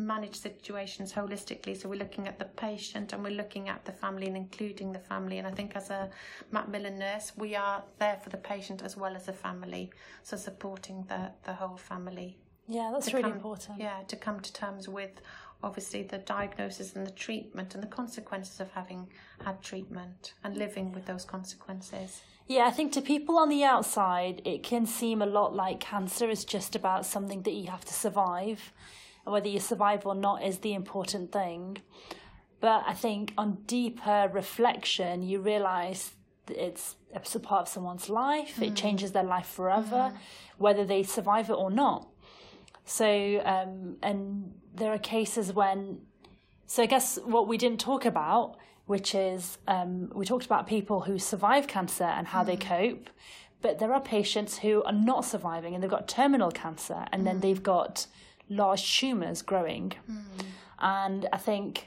manage 0.06 0.34
situations 0.34 1.12
holistically. 1.12 1.76
So 1.76 1.88
we're 1.88 1.98
looking 1.98 2.26
at 2.26 2.38
the 2.38 2.44
patient 2.44 3.12
and 3.12 3.22
we're 3.22 3.36
looking 3.36 3.68
at 3.68 3.84
the 3.84 3.92
family 3.92 4.26
and 4.26 4.36
including 4.36 4.92
the 4.92 4.98
family. 4.98 5.38
And 5.38 5.46
I 5.46 5.50
think 5.50 5.76
as 5.76 5.90
a 5.90 6.10
Macmillan 6.50 6.98
nurse, 6.98 7.32
we 7.36 7.54
are 7.54 7.82
there 7.98 8.18
for 8.22 8.30
the 8.30 8.36
patient 8.36 8.82
as 8.82 8.96
well 8.96 9.14
as 9.14 9.26
the 9.26 9.32
family. 9.32 9.90
So 10.22 10.36
supporting 10.36 11.04
the, 11.08 11.30
the 11.44 11.52
whole 11.52 11.76
family. 11.76 12.38
Yeah, 12.66 12.90
that's 12.92 13.12
really 13.12 13.24
come- 13.24 13.32
important. 13.32 13.80
Yeah, 13.80 14.00
to 14.08 14.16
come 14.16 14.40
to 14.40 14.52
terms 14.52 14.88
with 14.88 15.20
obviously 15.62 16.02
the 16.02 16.18
diagnosis 16.18 16.94
and 16.94 17.06
the 17.06 17.10
treatment 17.10 17.74
and 17.74 17.82
the 17.82 17.88
consequences 17.88 18.60
of 18.60 18.70
having 18.70 19.08
had 19.44 19.60
treatment 19.62 20.34
and 20.42 20.56
living 20.56 20.92
with 20.92 21.06
those 21.06 21.24
consequences. 21.24 22.22
Yeah, 22.46 22.66
I 22.66 22.70
think 22.70 22.92
to 22.94 23.00
people 23.00 23.38
on 23.38 23.48
the 23.48 23.62
outside, 23.62 24.42
it 24.44 24.62
can 24.62 24.84
seem 24.86 25.22
a 25.22 25.26
lot 25.26 25.54
like 25.54 25.78
cancer 25.78 26.28
is 26.28 26.44
just 26.44 26.74
about 26.74 27.06
something 27.06 27.42
that 27.42 27.52
you 27.52 27.70
have 27.70 27.84
to 27.84 27.94
survive. 27.94 28.72
Whether 29.24 29.48
you 29.48 29.60
survive 29.60 30.06
or 30.06 30.14
not 30.14 30.42
is 30.42 30.58
the 30.58 30.74
important 30.74 31.32
thing. 31.32 31.78
But 32.60 32.84
I 32.86 32.94
think 32.94 33.32
on 33.38 33.58
deeper 33.66 34.30
reflection, 34.32 35.22
you 35.22 35.40
realize 35.40 36.12
that 36.46 36.62
it's 36.62 36.96
it's 37.12 37.34
a 37.34 37.40
part 37.40 37.62
of 37.62 37.68
someone's 37.68 38.08
life. 38.08 38.62
It 38.62 38.74
changes 38.76 39.12
their 39.12 39.24
life 39.24 39.46
forever, 39.46 40.12
whether 40.58 40.84
they 40.84 41.02
survive 41.02 41.50
it 41.50 41.54
or 41.54 41.70
not. 41.70 42.06
So, 42.84 43.42
um, 43.44 43.96
and 44.02 44.52
there 44.74 44.92
are 44.92 44.98
cases 44.98 45.52
when 45.52 46.00
so 46.66 46.84
I 46.84 46.86
guess 46.86 47.18
what 47.24 47.48
we 47.48 47.58
didn't 47.58 47.80
talk 47.80 48.04
about, 48.04 48.56
which 48.86 49.12
is 49.14 49.58
um, 49.66 50.10
we 50.14 50.24
talked 50.24 50.46
about 50.46 50.68
people 50.68 51.00
who 51.00 51.18
survive 51.18 51.66
cancer 51.66 52.04
and 52.04 52.28
how 52.28 52.44
they 52.44 52.56
cope, 52.56 53.10
but 53.60 53.80
there 53.80 53.92
are 53.92 54.00
patients 54.00 54.58
who 54.58 54.82
are 54.84 54.92
not 54.92 55.24
surviving 55.24 55.74
and 55.74 55.82
they've 55.82 55.90
got 55.90 56.06
terminal 56.06 56.52
cancer 56.52 57.06
and 57.12 57.26
then 57.26 57.40
they've 57.40 57.62
got 57.62 58.06
large 58.50 58.98
tumors 58.98 59.40
growing, 59.40 59.92
hmm. 60.06 60.18
and 60.80 61.28
I 61.32 61.38
think 61.38 61.86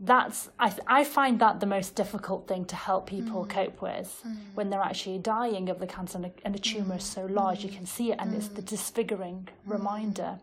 that's 0.00 0.48
I 0.58 0.72
I 0.86 1.04
find 1.04 1.40
that 1.40 1.58
the 1.58 1.66
most 1.66 1.96
difficult 1.96 2.46
thing 2.46 2.64
to 2.66 2.76
help 2.76 3.06
people 3.06 3.42
hmm. 3.42 3.50
cope 3.50 3.82
with 3.82 4.20
hmm. 4.22 4.34
when 4.54 4.70
they're 4.70 4.80
actually 4.80 5.18
dying 5.18 5.68
of 5.68 5.80
the 5.80 5.86
cancer 5.86 6.16
and 6.18 6.26
a, 6.26 6.32
and 6.44 6.54
a 6.54 6.58
tumor 6.58 6.96
is 6.96 7.04
so 7.04 7.26
large 7.26 7.64
you 7.64 7.70
can 7.70 7.84
see 7.84 8.12
it 8.12 8.18
and 8.20 8.34
it's 8.34 8.48
the 8.48 8.62
disfiguring 8.62 9.48
reminder. 9.66 10.38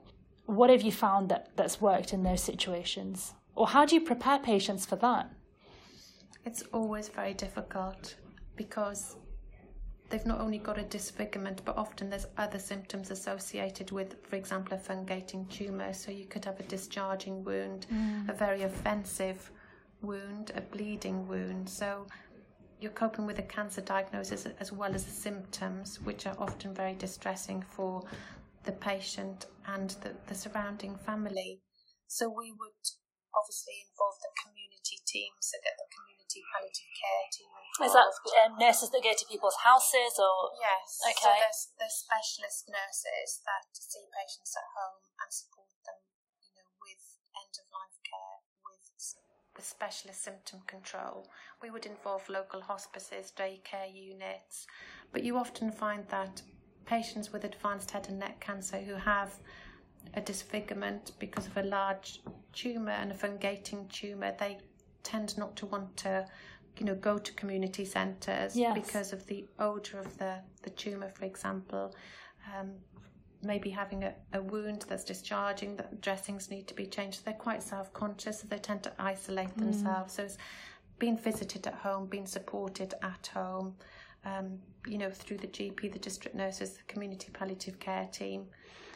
What 0.46 0.70
have 0.70 0.84
you 0.84 0.92
found 0.92 1.30
that 1.30 1.50
that's 1.56 1.82
worked 1.82 2.14
in 2.14 2.22
those 2.22 2.44
situations, 2.44 3.34
or 3.56 3.68
how 3.68 3.86
do 3.86 3.96
you 3.96 4.02
prepare 4.02 4.38
patients 4.38 4.86
for 4.86 4.98
that? 4.98 5.32
It's 6.46 6.62
always 6.72 7.08
very 7.10 7.34
difficult 7.34 8.16
because 8.56 9.16
they've 10.10 10.26
not 10.26 10.40
only 10.40 10.58
got 10.58 10.78
a 10.78 10.84
disfigurement, 10.84 11.62
but 11.66 11.78
often 11.78 12.10
there's 12.10 12.28
other 12.38 12.60
symptoms 12.60 13.12
associated 13.12 13.92
with, 13.92 14.16
for 14.24 14.36
example, 14.36 14.78
a 14.78 14.80
fungating 14.80 15.50
tumour. 15.50 15.94
So 15.94 16.12
you 16.12 16.26
could 16.26 16.46
have 16.46 16.60
a 16.60 16.64
discharging 16.64 17.44
wound, 17.44 17.88
mm. 17.92 18.30
a 18.30 18.34
very 18.34 18.64
offensive 18.64 19.52
wound, 20.02 20.52
a 20.56 20.62
bleeding 20.62 21.28
wound. 21.28 21.70
So 21.70 22.08
you're 22.80 22.92
coping 22.92 23.26
with 23.26 23.40
a 23.40 23.44
cancer 23.44 23.82
diagnosis 23.82 24.48
as 24.60 24.72
well 24.72 24.94
as 24.94 25.04
the 25.04 25.12
symptoms, 25.12 26.00
which 26.02 26.28
are 26.28 26.36
often 26.38 26.74
very 26.74 26.94
distressing 26.94 27.62
for 27.62 28.04
the 28.64 28.72
patient 28.72 29.48
and 29.68 29.92
the, 30.02 30.12
the 30.28 30.36
surrounding 30.36 30.96
family. 30.98 31.62
So 32.08 32.28
we 32.30 32.52
would 32.52 32.86
obviously 33.34 33.74
involve 33.90 34.16
the 34.22 34.30
community 34.44 34.75
community 34.86 35.02
teams, 35.10 35.42
so 35.42 35.58
get 35.66 35.74
the 35.82 35.90
community 35.90 36.46
palliative 36.54 36.92
care 36.94 37.26
team 37.34 37.50
Is 37.82 37.94
that 37.94 38.06
uh, 38.06 38.54
nurses 38.62 38.94
that 38.94 39.02
go 39.02 39.14
to 39.14 39.26
people's 39.26 39.58
houses 39.66 40.14
or? 40.22 40.54
Yes. 40.62 41.02
Okay. 41.02 41.26
So 41.26 41.30
there's, 41.34 41.62
there's 41.82 41.98
specialist 42.06 42.70
nurses 42.70 43.42
that 43.50 43.66
see 43.74 44.06
patients 44.14 44.54
at 44.54 44.68
home 44.78 45.02
and 45.18 45.30
support 45.34 45.74
them, 45.90 46.00
you 46.46 46.54
know, 46.54 46.70
with 46.86 47.02
end 47.34 47.54
of 47.58 47.66
life 47.74 47.98
care, 48.06 48.38
with 48.70 48.86
with 49.58 49.66
specialist 49.66 50.22
symptom 50.22 50.62
control. 50.68 51.26
We 51.62 51.72
would 51.72 51.86
involve 51.86 52.28
local 52.30 52.62
hospices, 52.62 53.34
daycare 53.34 53.90
units, 53.90 54.68
but 55.12 55.24
you 55.24 55.38
often 55.38 55.72
find 55.72 56.06
that 56.10 56.42
patients 56.86 57.34
with 57.34 57.44
advanced 57.44 57.90
head 57.92 58.08
and 58.10 58.20
neck 58.20 58.40
cancer 58.40 58.78
who 58.78 58.94
have 58.94 59.34
a 60.14 60.22
disfigurement 60.22 61.14
because 61.20 61.48
of 61.48 61.58
a 61.58 61.64
large 61.64 62.22
tumour 62.54 62.92
and 62.92 63.12
a 63.12 63.16
fungating 63.16 63.90
tumour, 63.90 64.34
they 64.40 64.58
tend 65.06 65.38
not 65.38 65.56
to 65.58 65.66
want 65.66 65.96
to, 65.98 66.26
you 66.78 66.86
know, 66.86 66.96
go 66.96 67.18
to 67.18 67.32
community 67.34 67.86
centres 67.86 68.56
Yes. 68.58 68.74
because 68.74 69.14
of 69.14 69.26
the 69.28 69.46
odour 69.60 70.02
of 70.02 70.18
the, 70.18 70.40
the 70.64 70.70
tumour, 70.72 71.10
for 71.10 71.24
example. 71.24 71.96
Um, 72.54 72.72
maybe 73.42 73.70
having 73.70 74.04
a, 74.04 74.14
a 74.34 74.42
wound 74.42 74.86
that's 74.90 75.04
discharging, 75.04 75.78
that 75.78 76.02
dressings 76.02 76.50
need 76.50 76.68
to 76.68 76.74
be 76.74 76.86
changed. 76.86 77.24
They're 77.24 77.34
quite 77.34 77.64
self 77.64 77.94
conscious, 77.94 78.40
so 78.42 78.48
they 78.48 78.58
tend 78.58 78.84
to 78.84 78.92
isolate 79.00 79.56
themselves. 79.58 80.14
So 80.14 80.24
it's 80.24 80.38
being 81.00 81.18
visited 81.18 81.68
at 81.68 81.76
home, 81.76 82.08
being 82.08 82.26
supported 82.26 82.94
at 83.02 83.30
home, 83.34 83.76
um, 84.26 84.60
you 84.88 84.98
know, 84.98 85.12
through 85.12 85.38
the 85.38 85.48
GP, 85.48 85.94
the 85.94 86.00
district 86.00 86.36
nurses, 86.36 86.72
the 86.74 86.84
community 86.88 87.30
palliative 87.32 87.80
care 87.80 88.08
team. 88.12 88.46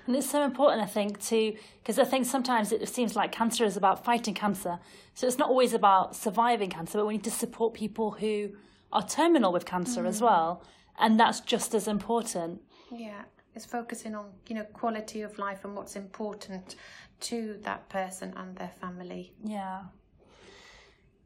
And 0.09 0.17
it's 0.17 0.27
so 0.27 0.43
important, 0.43 0.81
I 0.81 0.87
think, 0.87 1.21
to 1.27 1.55
because 1.83 1.99
I 1.99 2.03
think 2.03 2.25
sometimes 2.25 2.71
it 2.71 2.89
seems 2.89 3.15
like 3.15 3.31
cancer 3.31 3.63
is 3.63 3.77
about 3.77 4.03
fighting 4.03 4.33
cancer. 4.33 4.79
So 5.13 5.27
it's 5.27 5.37
not 5.37 5.49
always 5.49 5.75
about 5.75 6.15
surviving 6.15 6.71
cancer, 6.71 6.97
but 6.97 7.05
we 7.05 7.13
need 7.13 7.23
to 7.25 7.29
support 7.29 7.75
people 7.75 8.09
who 8.09 8.53
are 8.91 9.05
terminal 9.05 9.53
with 9.53 9.67
cancer 9.67 10.07
as 10.07 10.19
mm. 10.19 10.23
well. 10.23 10.63
And 10.97 11.19
that's 11.19 11.41
just 11.41 11.75
as 11.75 11.87
important. 11.87 12.59
Yeah, 12.91 13.21
it's 13.53 13.67
focusing 13.67 14.15
on, 14.15 14.31
you 14.47 14.55
know, 14.55 14.63
quality 14.63 15.21
of 15.21 15.37
life 15.37 15.63
and 15.63 15.75
what's 15.75 15.95
important 15.95 16.75
to 17.19 17.59
that 17.61 17.87
person 17.89 18.33
and 18.35 18.55
their 18.55 18.71
family. 18.81 19.33
Yeah. 19.43 19.83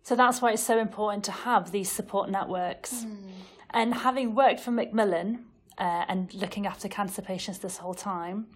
So 0.01 0.17
that's 0.17 0.41
why 0.41 0.51
it's 0.51 0.61
so 0.61 0.77
important 0.77 1.23
to 1.23 1.31
have 1.31 1.71
these 1.71 1.89
support 1.89 2.29
networks. 2.29 3.05
Mm. 3.05 3.31
And 3.69 3.93
having 3.93 4.35
worked 4.35 4.59
for 4.59 4.71
Macmillan 4.71 5.45
uh, 5.77 6.05
and 6.07 6.33
looking 6.33 6.65
after 6.67 6.87
cancer 6.87 7.21
patients 7.21 7.59
this 7.59 7.77
whole 7.77 7.93
time, 7.93 8.47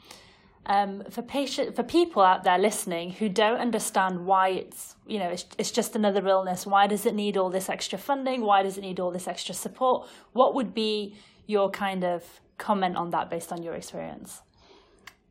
um, 0.66 1.04
for 1.10 1.22
patient 1.22 1.76
for 1.76 1.84
people 1.84 2.22
out 2.22 2.44
there 2.44 2.58
listening 2.58 3.12
who 3.12 3.30
don't 3.30 3.60
understand 3.60 4.26
why 4.26 4.50
it's 4.50 4.96
you 5.08 5.18
know 5.18 5.30
it's, 5.30 5.46
it's 5.58 5.72
just 5.72 5.96
another 5.96 6.28
illness, 6.28 6.66
why 6.66 6.88
does 6.88 7.06
it 7.06 7.16
need 7.16 7.38
all 7.38 7.50
this 7.50 7.70
extra 7.70 7.98
funding? 7.98 8.42
Why 8.42 8.64
does 8.64 8.78
it 8.78 8.82
need 8.82 9.00
all 9.00 9.12
this 9.12 9.28
extra 9.28 9.56
support? 9.56 10.08
What 10.34 10.56
would 10.56 10.74
be 10.74 11.16
your 11.46 11.70
kind 11.72 12.04
of 12.04 12.24
comment 12.58 12.98
on 12.98 13.12
that 13.12 13.30
based 13.30 13.52
on 13.52 13.64
your 13.64 13.76
experience? 13.76 14.42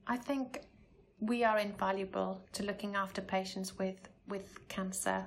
I 0.07 0.17
think 0.17 0.61
we 1.21 1.45
are 1.45 1.59
invaluable 1.59 2.41
to 2.53 2.63
looking 2.63 2.95
after 2.95 3.21
patients 3.21 3.79
with, 3.79 4.09
with 4.29 4.67
cancer. 4.69 5.27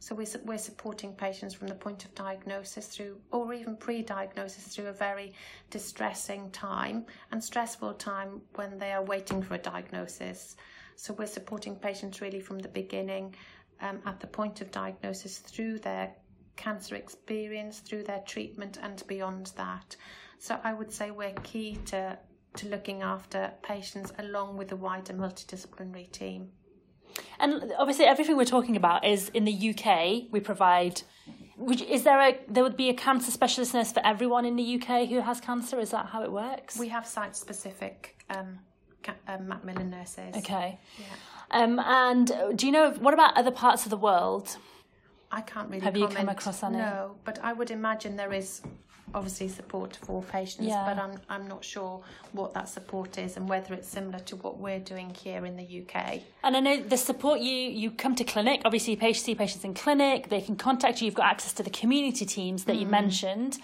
So 0.00 0.14
we're, 0.14 0.26
we're 0.44 0.58
supporting 0.58 1.12
patients 1.12 1.52
from 1.52 1.68
the 1.68 1.74
point 1.74 2.06
of 2.06 2.14
diagnosis 2.14 2.86
through, 2.86 3.18
or 3.30 3.52
even 3.52 3.76
pre 3.76 4.02
diagnosis, 4.02 4.64
through 4.64 4.86
a 4.86 4.92
very 4.92 5.34
distressing 5.68 6.50
time 6.52 7.04
and 7.30 7.44
stressful 7.44 7.94
time 7.94 8.40
when 8.54 8.78
they 8.78 8.92
are 8.92 9.04
waiting 9.04 9.42
for 9.42 9.54
a 9.54 9.58
diagnosis. 9.58 10.56
So 10.96 11.12
we're 11.12 11.26
supporting 11.26 11.76
patients 11.76 12.22
really 12.22 12.40
from 12.40 12.60
the 12.60 12.68
beginning 12.68 13.34
um, 13.82 14.00
at 14.06 14.20
the 14.20 14.26
point 14.26 14.62
of 14.62 14.70
diagnosis 14.70 15.36
through 15.38 15.80
their 15.80 16.14
cancer 16.56 16.94
experience, 16.94 17.80
through 17.80 18.04
their 18.04 18.20
treatment, 18.20 18.78
and 18.82 19.02
beyond 19.06 19.52
that. 19.56 19.96
So 20.38 20.58
I 20.64 20.72
would 20.72 20.90
say 20.90 21.10
we're 21.10 21.34
key 21.42 21.76
to 21.86 22.18
to 22.56 22.68
looking 22.68 23.02
after 23.02 23.52
patients 23.62 24.12
along 24.18 24.56
with 24.56 24.72
a 24.72 24.76
wider 24.76 25.12
multidisciplinary 25.12 26.10
team. 26.10 26.50
And 27.38 27.72
obviously, 27.78 28.04
everything 28.04 28.36
we're 28.36 28.44
talking 28.44 28.76
about 28.76 29.04
is 29.04 29.28
in 29.30 29.44
the 29.44 29.70
UK. 29.70 30.30
We 30.30 30.40
provide. 30.40 31.02
Would, 31.56 31.82
is 31.82 32.04
there 32.04 32.20
a 32.20 32.38
there 32.48 32.62
would 32.62 32.76
be 32.76 32.88
a 32.88 32.94
cancer 32.94 33.30
specialist 33.30 33.74
nurse 33.74 33.92
for 33.92 34.04
everyone 34.04 34.44
in 34.46 34.56
the 34.56 34.76
UK 34.80 35.08
who 35.08 35.20
has 35.20 35.40
cancer? 35.40 35.78
Is 35.78 35.90
that 35.90 36.06
how 36.06 36.22
it 36.22 36.32
works? 36.32 36.78
We 36.78 36.88
have 36.88 37.06
site 37.06 37.36
specific 37.36 38.24
um, 38.30 38.60
ca- 39.02 39.16
um, 39.28 39.48
Macmillan 39.48 39.90
nurses. 39.90 40.34
okay. 40.36 40.78
Yeah. 40.98 41.04
Um, 41.52 41.78
and 41.80 42.32
do 42.56 42.64
you 42.66 42.72
know 42.72 42.92
what 42.92 43.12
about 43.12 43.36
other 43.36 43.50
parts 43.50 43.84
of 43.84 43.90
the 43.90 43.96
world? 43.96 44.56
I 45.32 45.42
can't 45.42 45.68
really 45.68 45.84
Have 45.84 45.96
you 45.96 46.08
come 46.08 46.28
across 46.28 46.62
any? 46.62 46.78
No, 46.78 47.16
but 47.24 47.38
I 47.42 47.52
would 47.52 47.70
imagine 47.70 48.16
there 48.16 48.32
is 48.32 48.62
obviously 49.14 49.48
support 49.48 49.96
for 49.96 50.22
patients, 50.22 50.66
Yeah. 50.68 50.84
but 50.86 51.02
I'm 51.02 51.18
I'm 51.28 51.48
not 51.48 51.64
sure 51.64 52.02
what 52.32 52.54
that 52.54 52.68
support 52.68 53.18
is 53.18 53.36
and 53.36 53.48
whether 53.48 53.74
it's 53.74 53.88
similar 53.88 54.18
to 54.20 54.36
what 54.36 54.58
we're 54.58 54.80
doing 54.80 55.10
here 55.14 55.44
in 55.46 55.56
the 55.56 55.82
UK. 55.82 56.20
And 56.42 56.56
I 56.56 56.60
know 56.60 56.80
the 56.82 56.96
support 56.96 57.40
you 57.40 57.52
you 57.54 57.90
come 57.90 58.14
to 58.16 58.24
clinic. 58.24 58.62
Obviously, 58.64 58.94
you 58.94 58.98
pa- 59.00 59.12
see 59.12 59.34
patients 59.34 59.64
in 59.64 59.74
clinic. 59.74 60.28
They 60.28 60.40
can 60.40 60.56
contact 60.56 61.00
you. 61.00 61.06
You've 61.06 61.14
got 61.14 61.26
access 61.26 61.52
to 61.54 61.62
the 61.62 61.70
community 61.70 62.24
teams 62.26 62.64
that 62.64 62.76
you 62.76 62.86
mentioned. 62.86 63.58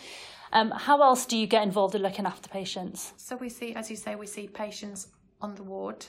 Um, 0.52 0.70
how 0.70 1.02
else 1.02 1.26
do 1.26 1.36
you 1.36 1.46
get 1.46 1.62
involved 1.64 1.94
in 1.94 2.02
looking 2.02 2.24
after 2.26 2.48
patients? 2.48 3.12
So 3.16 3.36
we 3.36 3.48
see, 3.48 3.74
as 3.74 3.90
you 3.90 3.96
say, 3.96 4.14
we 4.14 4.26
see 4.26 4.46
patients 4.46 5.08
on 5.40 5.54
the 5.54 5.62
ward, 5.62 6.06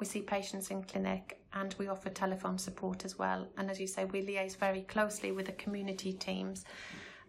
we 0.00 0.06
see 0.06 0.22
patients 0.22 0.70
in 0.70 0.82
clinic, 0.82 1.38
and 1.52 1.74
we 1.78 1.86
offer 1.88 2.08
telephone 2.08 2.58
support 2.58 3.04
as 3.04 3.18
well. 3.18 3.46
And 3.56 3.70
as 3.70 3.78
you 3.78 3.86
say, 3.86 4.06
we 4.06 4.22
liaise 4.22 4.56
very 4.56 4.80
closely 4.82 5.30
with 5.32 5.46
the 5.46 5.52
community 5.52 6.12
teams. 6.12 6.64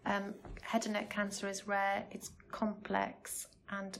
Um, 0.06 0.34
head 0.62 0.84
and 0.86 0.94
neck 0.94 1.10
cancer 1.10 1.48
is 1.48 1.66
rare, 1.66 2.04
it's 2.12 2.30
complex, 2.52 3.48
and 3.70 3.98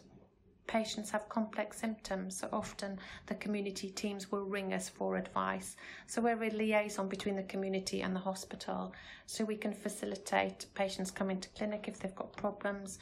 patients 0.66 1.10
have 1.10 1.28
complex 1.28 1.78
symptoms. 1.78 2.38
So 2.38 2.48
often 2.52 2.98
the 3.26 3.34
community 3.34 3.90
teams 3.90 4.30
will 4.30 4.44
ring 4.44 4.72
us 4.72 4.88
for 4.88 5.16
advice. 5.16 5.76
So 6.06 6.22
we're 6.22 6.42
a 6.42 6.50
liaison 6.50 7.08
between 7.08 7.36
the 7.36 7.42
community 7.42 8.02
and 8.02 8.14
the 8.14 8.20
hospital. 8.20 8.92
So 9.26 9.44
we 9.44 9.56
can 9.56 9.72
facilitate 9.72 10.66
patients 10.74 11.10
coming 11.10 11.40
to 11.40 11.48
clinic 11.50 11.86
if 11.88 11.98
they've 11.98 12.14
got 12.14 12.36
problems, 12.36 12.98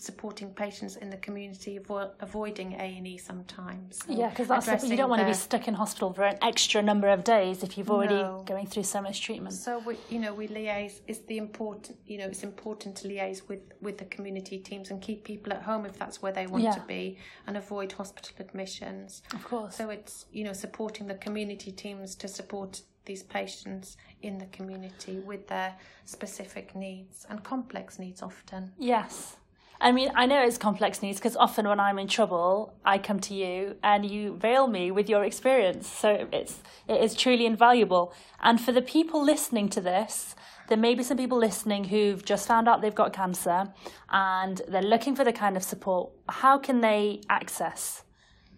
supporting 0.00 0.50
patients 0.54 0.96
in 0.96 1.10
the 1.10 1.16
community, 1.18 1.78
avo- 1.78 2.10
avoiding 2.20 2.72
A 2.74 2.96
and 2.98 3.06
E 3.06 3.18
sometimes. 3.18 3.98
So 4.06 4.12
Yeah, 4.12 4.30
because 4.30 4.48
that's 4.48 4.88
you 4.88 4.96
don't 4.96 5.10
want 5.10 5.20
to 5.20 5.26
be 5.26 5.34
stuck 5.34 5.68
in 5.68 5.74
hospital 5.74 6.12
for 6.12 6.24
an 6.24 6.38
extra 6.42 6.80
number 6.82 7.08
of 7.08 7.22
days 7.24 7.62
if 7.62 7.76
you've 7.76 7.90
already 7.90 8.14
No. 8.14 8.42
going 8.46 8.66
through 8.66 8.84
so 8.84 9.00
much 9.02 9.20
treatment. 9.22 9.54
So 9.54 9.78
we, 9.80 9.96
you 10.08 10.18
know, 10.18 10.32
we 10.32 10.48
liaise. 10.48 11.00
It's 11.06 11.20
the 11.20 11.36
important, 11.38 11.98
you 12.06 12.18
know, 12.18 12.26
it's 12.26 12.42
important 12.42 12.96
to 12.98 13.08
liaise 13.08 13.46
with 13.48 13.60
with 13.82 13.98
the 13.98 14.06
community 14.06 14.58
teams 14.58 14.90
and 14.90 15.00
keep 15.02 15.24
people 15.24 15.52
at 15.52 15.62
home 15.62 15.84
if 15.86 15.98
that's 15.98 16.22
where 16.22 16.32
they 16.32 16.46
want 16.46 16.64
Yeah. 16.64 16.74
to 16.74 16.80
be, 16.82 17.18
and 17.46 17.56
avoid 17.56 17.92
hospital 17.92 18.34
admissions. 18.38 19.22
Of 19.34 19.44
course. 19.44 19.76
So 19.76 19.90
it's 19.90 20.26
you 20.32 20.44
know 20.44 20.52
supporting 20.54 21.06
the 21.08 21.14
community 21.26 21.72
teams 21.72 22.14
to 22.16 22.28
support 22.28 22.82
these 23.06 23.22
patients 23.22 23.96
in 24.22 24.38
the 24.38 24.46
community 24.46 25.18
with 25.20 25.48
their 25.48 25.74
specific 26.04 26.74
needs 26.76 27.26
and 27.30 27.42
complex 27.42 27.98
needs 27.98 28.22
often. 28.22 28.72
Yes. 28.78 29.36
I 29.82 29.92
mean, 29.92 30.10
I 30.14 30.26
know 30.26 30.42
it's 30.42 30.58
complex 30.58 31.00
needs 31.00 31.18
because 31.18 31.36
often 31.36 31.66
when 31.66 31.80
I'm 31.80 31.98
in 31.98 32.06
trouble, 32.06 32.74
I 32.84 32.98
come 32.98 33.18
to 33.20 33.34
you 33.34 33.76
and 33.82 34.04
you 34.04 34.36
veil 34.36 34.66
me 34.66 34.90
with 34.90 35.08
your 35.08 35.24
experience. 35.24 35.86
So 35.88 36.28
it's 36.30 36.60
it 36.86 37.00
is 37.00 37.14
truly 37.14 37.46
invaluable. 37.46 38.12
And 38.42 38.60
for 38.60 38.72
the 38.72 38.82
people 38.82 39.24
listening 39.24 39.70
to 39.70 39.80
this, 39.80 40.34
there 40.68 40.76
may 40.76 40.94
be 40.94 41.02
some 41.02 41.16
people 41.16 41.38
listening 41.38 41.84
who've 41.84 42.22
just 42.22 42.46
found 42.46 42.68
out 42.68 42.82
they've 42.82 42.94
got 42.94 43.14
cancer 43.14 43.72
and 44.10 44.60
they're 44.68 44.82
looking 44.82 45.16
for 45.16 45.24
the 45.24 45.32
kind 45.32 45.56
of 45.56 45.62
support. 45.62 46.10
How 46.28 46.58
can 46.58 46.82
they 46.82 47.22
access 47.30 48.02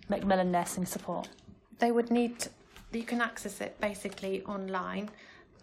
Macmillan 0.08 0.50
nursing 0.50 0.86
support? 0.86 1.28
They 1.78 1.92
would 1.92 2.10
need. 2.10 2.48
You 2.92 3.04
can 3.04 3.20
access 3.20 3.60
it 3.60 3.80
basically 3.80 4.42
online. 4.42 5.08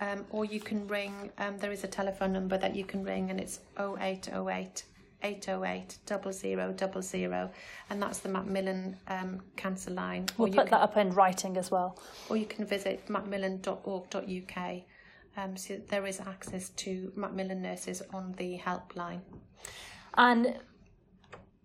Um, 0.02 0.26
or 0.30 0.46
you 0.46 0.62
can 0.62 0.88
ring, 0.88 1.30
um, 1.40 1.58
there 1.58 1.74
is 1.74 1.84
a 1.84 1.88
telephone 1.88 2.32
number 2.32 2.58
that 2.58 2.74
you 2.74 2.86
can 2.86 3.04
ring, 3.04 3.32
and 3.32 3.38
it's 3.38 3.60
0808 3.78 4.84
808 5.24 5.98
0000, 6.06 7.50
and 7.90 8.02
that's 8.02 8.20
the 8.20 8.30
Macmillan 8.30 8.98
um, 9.08 9.42
cancer 9.56 9.92
line. 9.92 10.28
We'll 10.38 10.50
put 10.50 10.68
can, 10.68 10.72
that 10.72 10.82
up 10.82 10.98
in 10.98 11.12
writing 11.12 11.58
as 11.58 11.70
well. 11.72 12.00
or 12.30 12.38
you 12.38 12.46
can 12.46 12.66
visit 12.66 13.10
macmillan.org.uk. 13.10 14.82
Um, 15.38 15.56
so 15.56 15.78
there 15.88 16.06
is 16.06 16.20
access 16.20 16.70
to 16.70 17.12
Macmillan 17.16 17.62
nurses 17.62 18.02
on 18.14 18.34
the 18.38 18.58
helpline. 18.58 19.22
And 20.16 20.58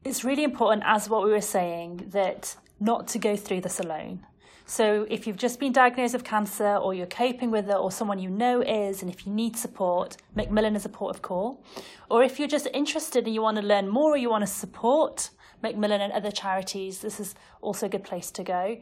it's 0.04 0.24
really 0.24 0.44
important, 0.44 0.82
as 0.86 1.08
what 1.08 1.24
we 1.24 1.30
were 1.30 1.40
saying, 1.40 2.08
that 2.12 2.56
not 2.78 3.08
to 3.08 3.18
go 3.18 3.36
through 3.36 3.62
this 3.62 3.80
alone. 3.80 4.26
So 4.66 5.06
if 5.10 5.26
you've 5.26 5.36
just 5.36 5.60
been 5.60 5.72
diagnosed 5.72 6.14
with 6.14 6.24
cancer 6.24 6.76
or 6.76 6.94
you're 6.94 7.06
coping 7.06 7.50
with 7.50 7.68
it 7.68 7.76
or 7.76 7.92
someone 7.92 8.18
you 8.18 8.30
know 8.30 8.62
is, 8.62 9.02
and 9.02 9.10
if 9.10 9.26
you 9.26 9.32
need 9.32 9.56
support, 9.56 10.16
Macmillan 10.34 10.74
is 10.74 10.86
a 10.86 10.88
port 10.88 11.14
of 11.14 11.20
call. 11.20 11.62
Or 12.10 12.22
if 12.22 12.38
you're 12.38 12.48
just 12.48 12.66
interested 12.72 13.26
and 13.26 13.34
you 13.34 13.42
want 13.42 13.58
to 13.58 13.62
learn 13.62 13.88
more 13.88 14.12
or 14.12 14.16
you 14.16 14.30
want 14.30 14.42
to 14.42 14.50
support 14.50 15.30
Macmillan 15.62 16.00
and 16.00 16.12
other 16.14 16.30
charities, 16.30 17.00
this 17.00 17.20
is 17.20 17.34
also 17.60 17.86
a 17.86 17.88
good 17.90 18.04
place 18.04 18.30
to 18.30 18.42
go. 18.42 18.78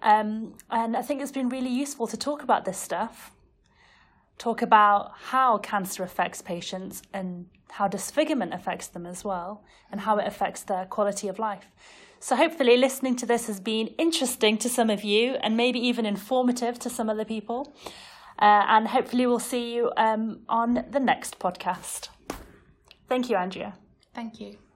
Um, 0.00 0.54
and 0.70 0.96
I 0.96 1.02
think 1.02 1.20
it's 1.20 1.32
been 1.32 1.50
really 1.50 1.68
useful 1.68 2.06
to 2.06 2.16
talk 2.16 2.42
about 2.42 2.64
this 2.64 2.78
stuff. 2.78 3.32
talk 4.40 4.62
about 4.62 5.12
how 5.32 5.58
cancer 5.58 6.02
affects 6.02 6.40
patients 6.40 7.02
and 7.12 7.46
how 7.72 7.86
disfigurement 7.86 8.54
affects 8.54 8.88
them 8.88 9.06
as 9.06 9.22
well, 9.22 9.62
and 9.92 10.00
how 10.00 10.16
it 10.16 10.26
affects 10.26 10.62
their 10.62 10.86
quality 10.86 11.28
of 11.28 11.38
life. 11.38 11.66
So, 12.20 12.36
hopefully, 12.36 12.76
listening 12.76 13.16
to 13.16 13.26
this 13.26 13.46
has 13.46 13.60
been 13.60 13.88
interesting 13.98 14.58
to 14.58 14.68
some 14.68 14.90
of 14.90 15.02
you 15.02 15.36
and 15.42 15.56
maybe 15.56 15.80
even 15.80 16.04
informative 16.04 16.78
to 16.80 16.90
some 16.90 17.08
other 17.08 17.24
people. 17.24 17.74
Uh, 18.38 18.64
and 18.68 18.88
hopefully, 18.88 19.26
we'll 19.26 19.38
see 19.38 19.74
you 19.74 19.90
um, 19.96 20.40
on 20.48 20.84
the 20.90 21.00
next 21.00 21.38
podcast. 21.38 22.08
Thank 23.08 23.30
you, 23.30 23.36
Andrea. 23.36 23.74
Thank 24.14 24.38
you. 24.38 24.69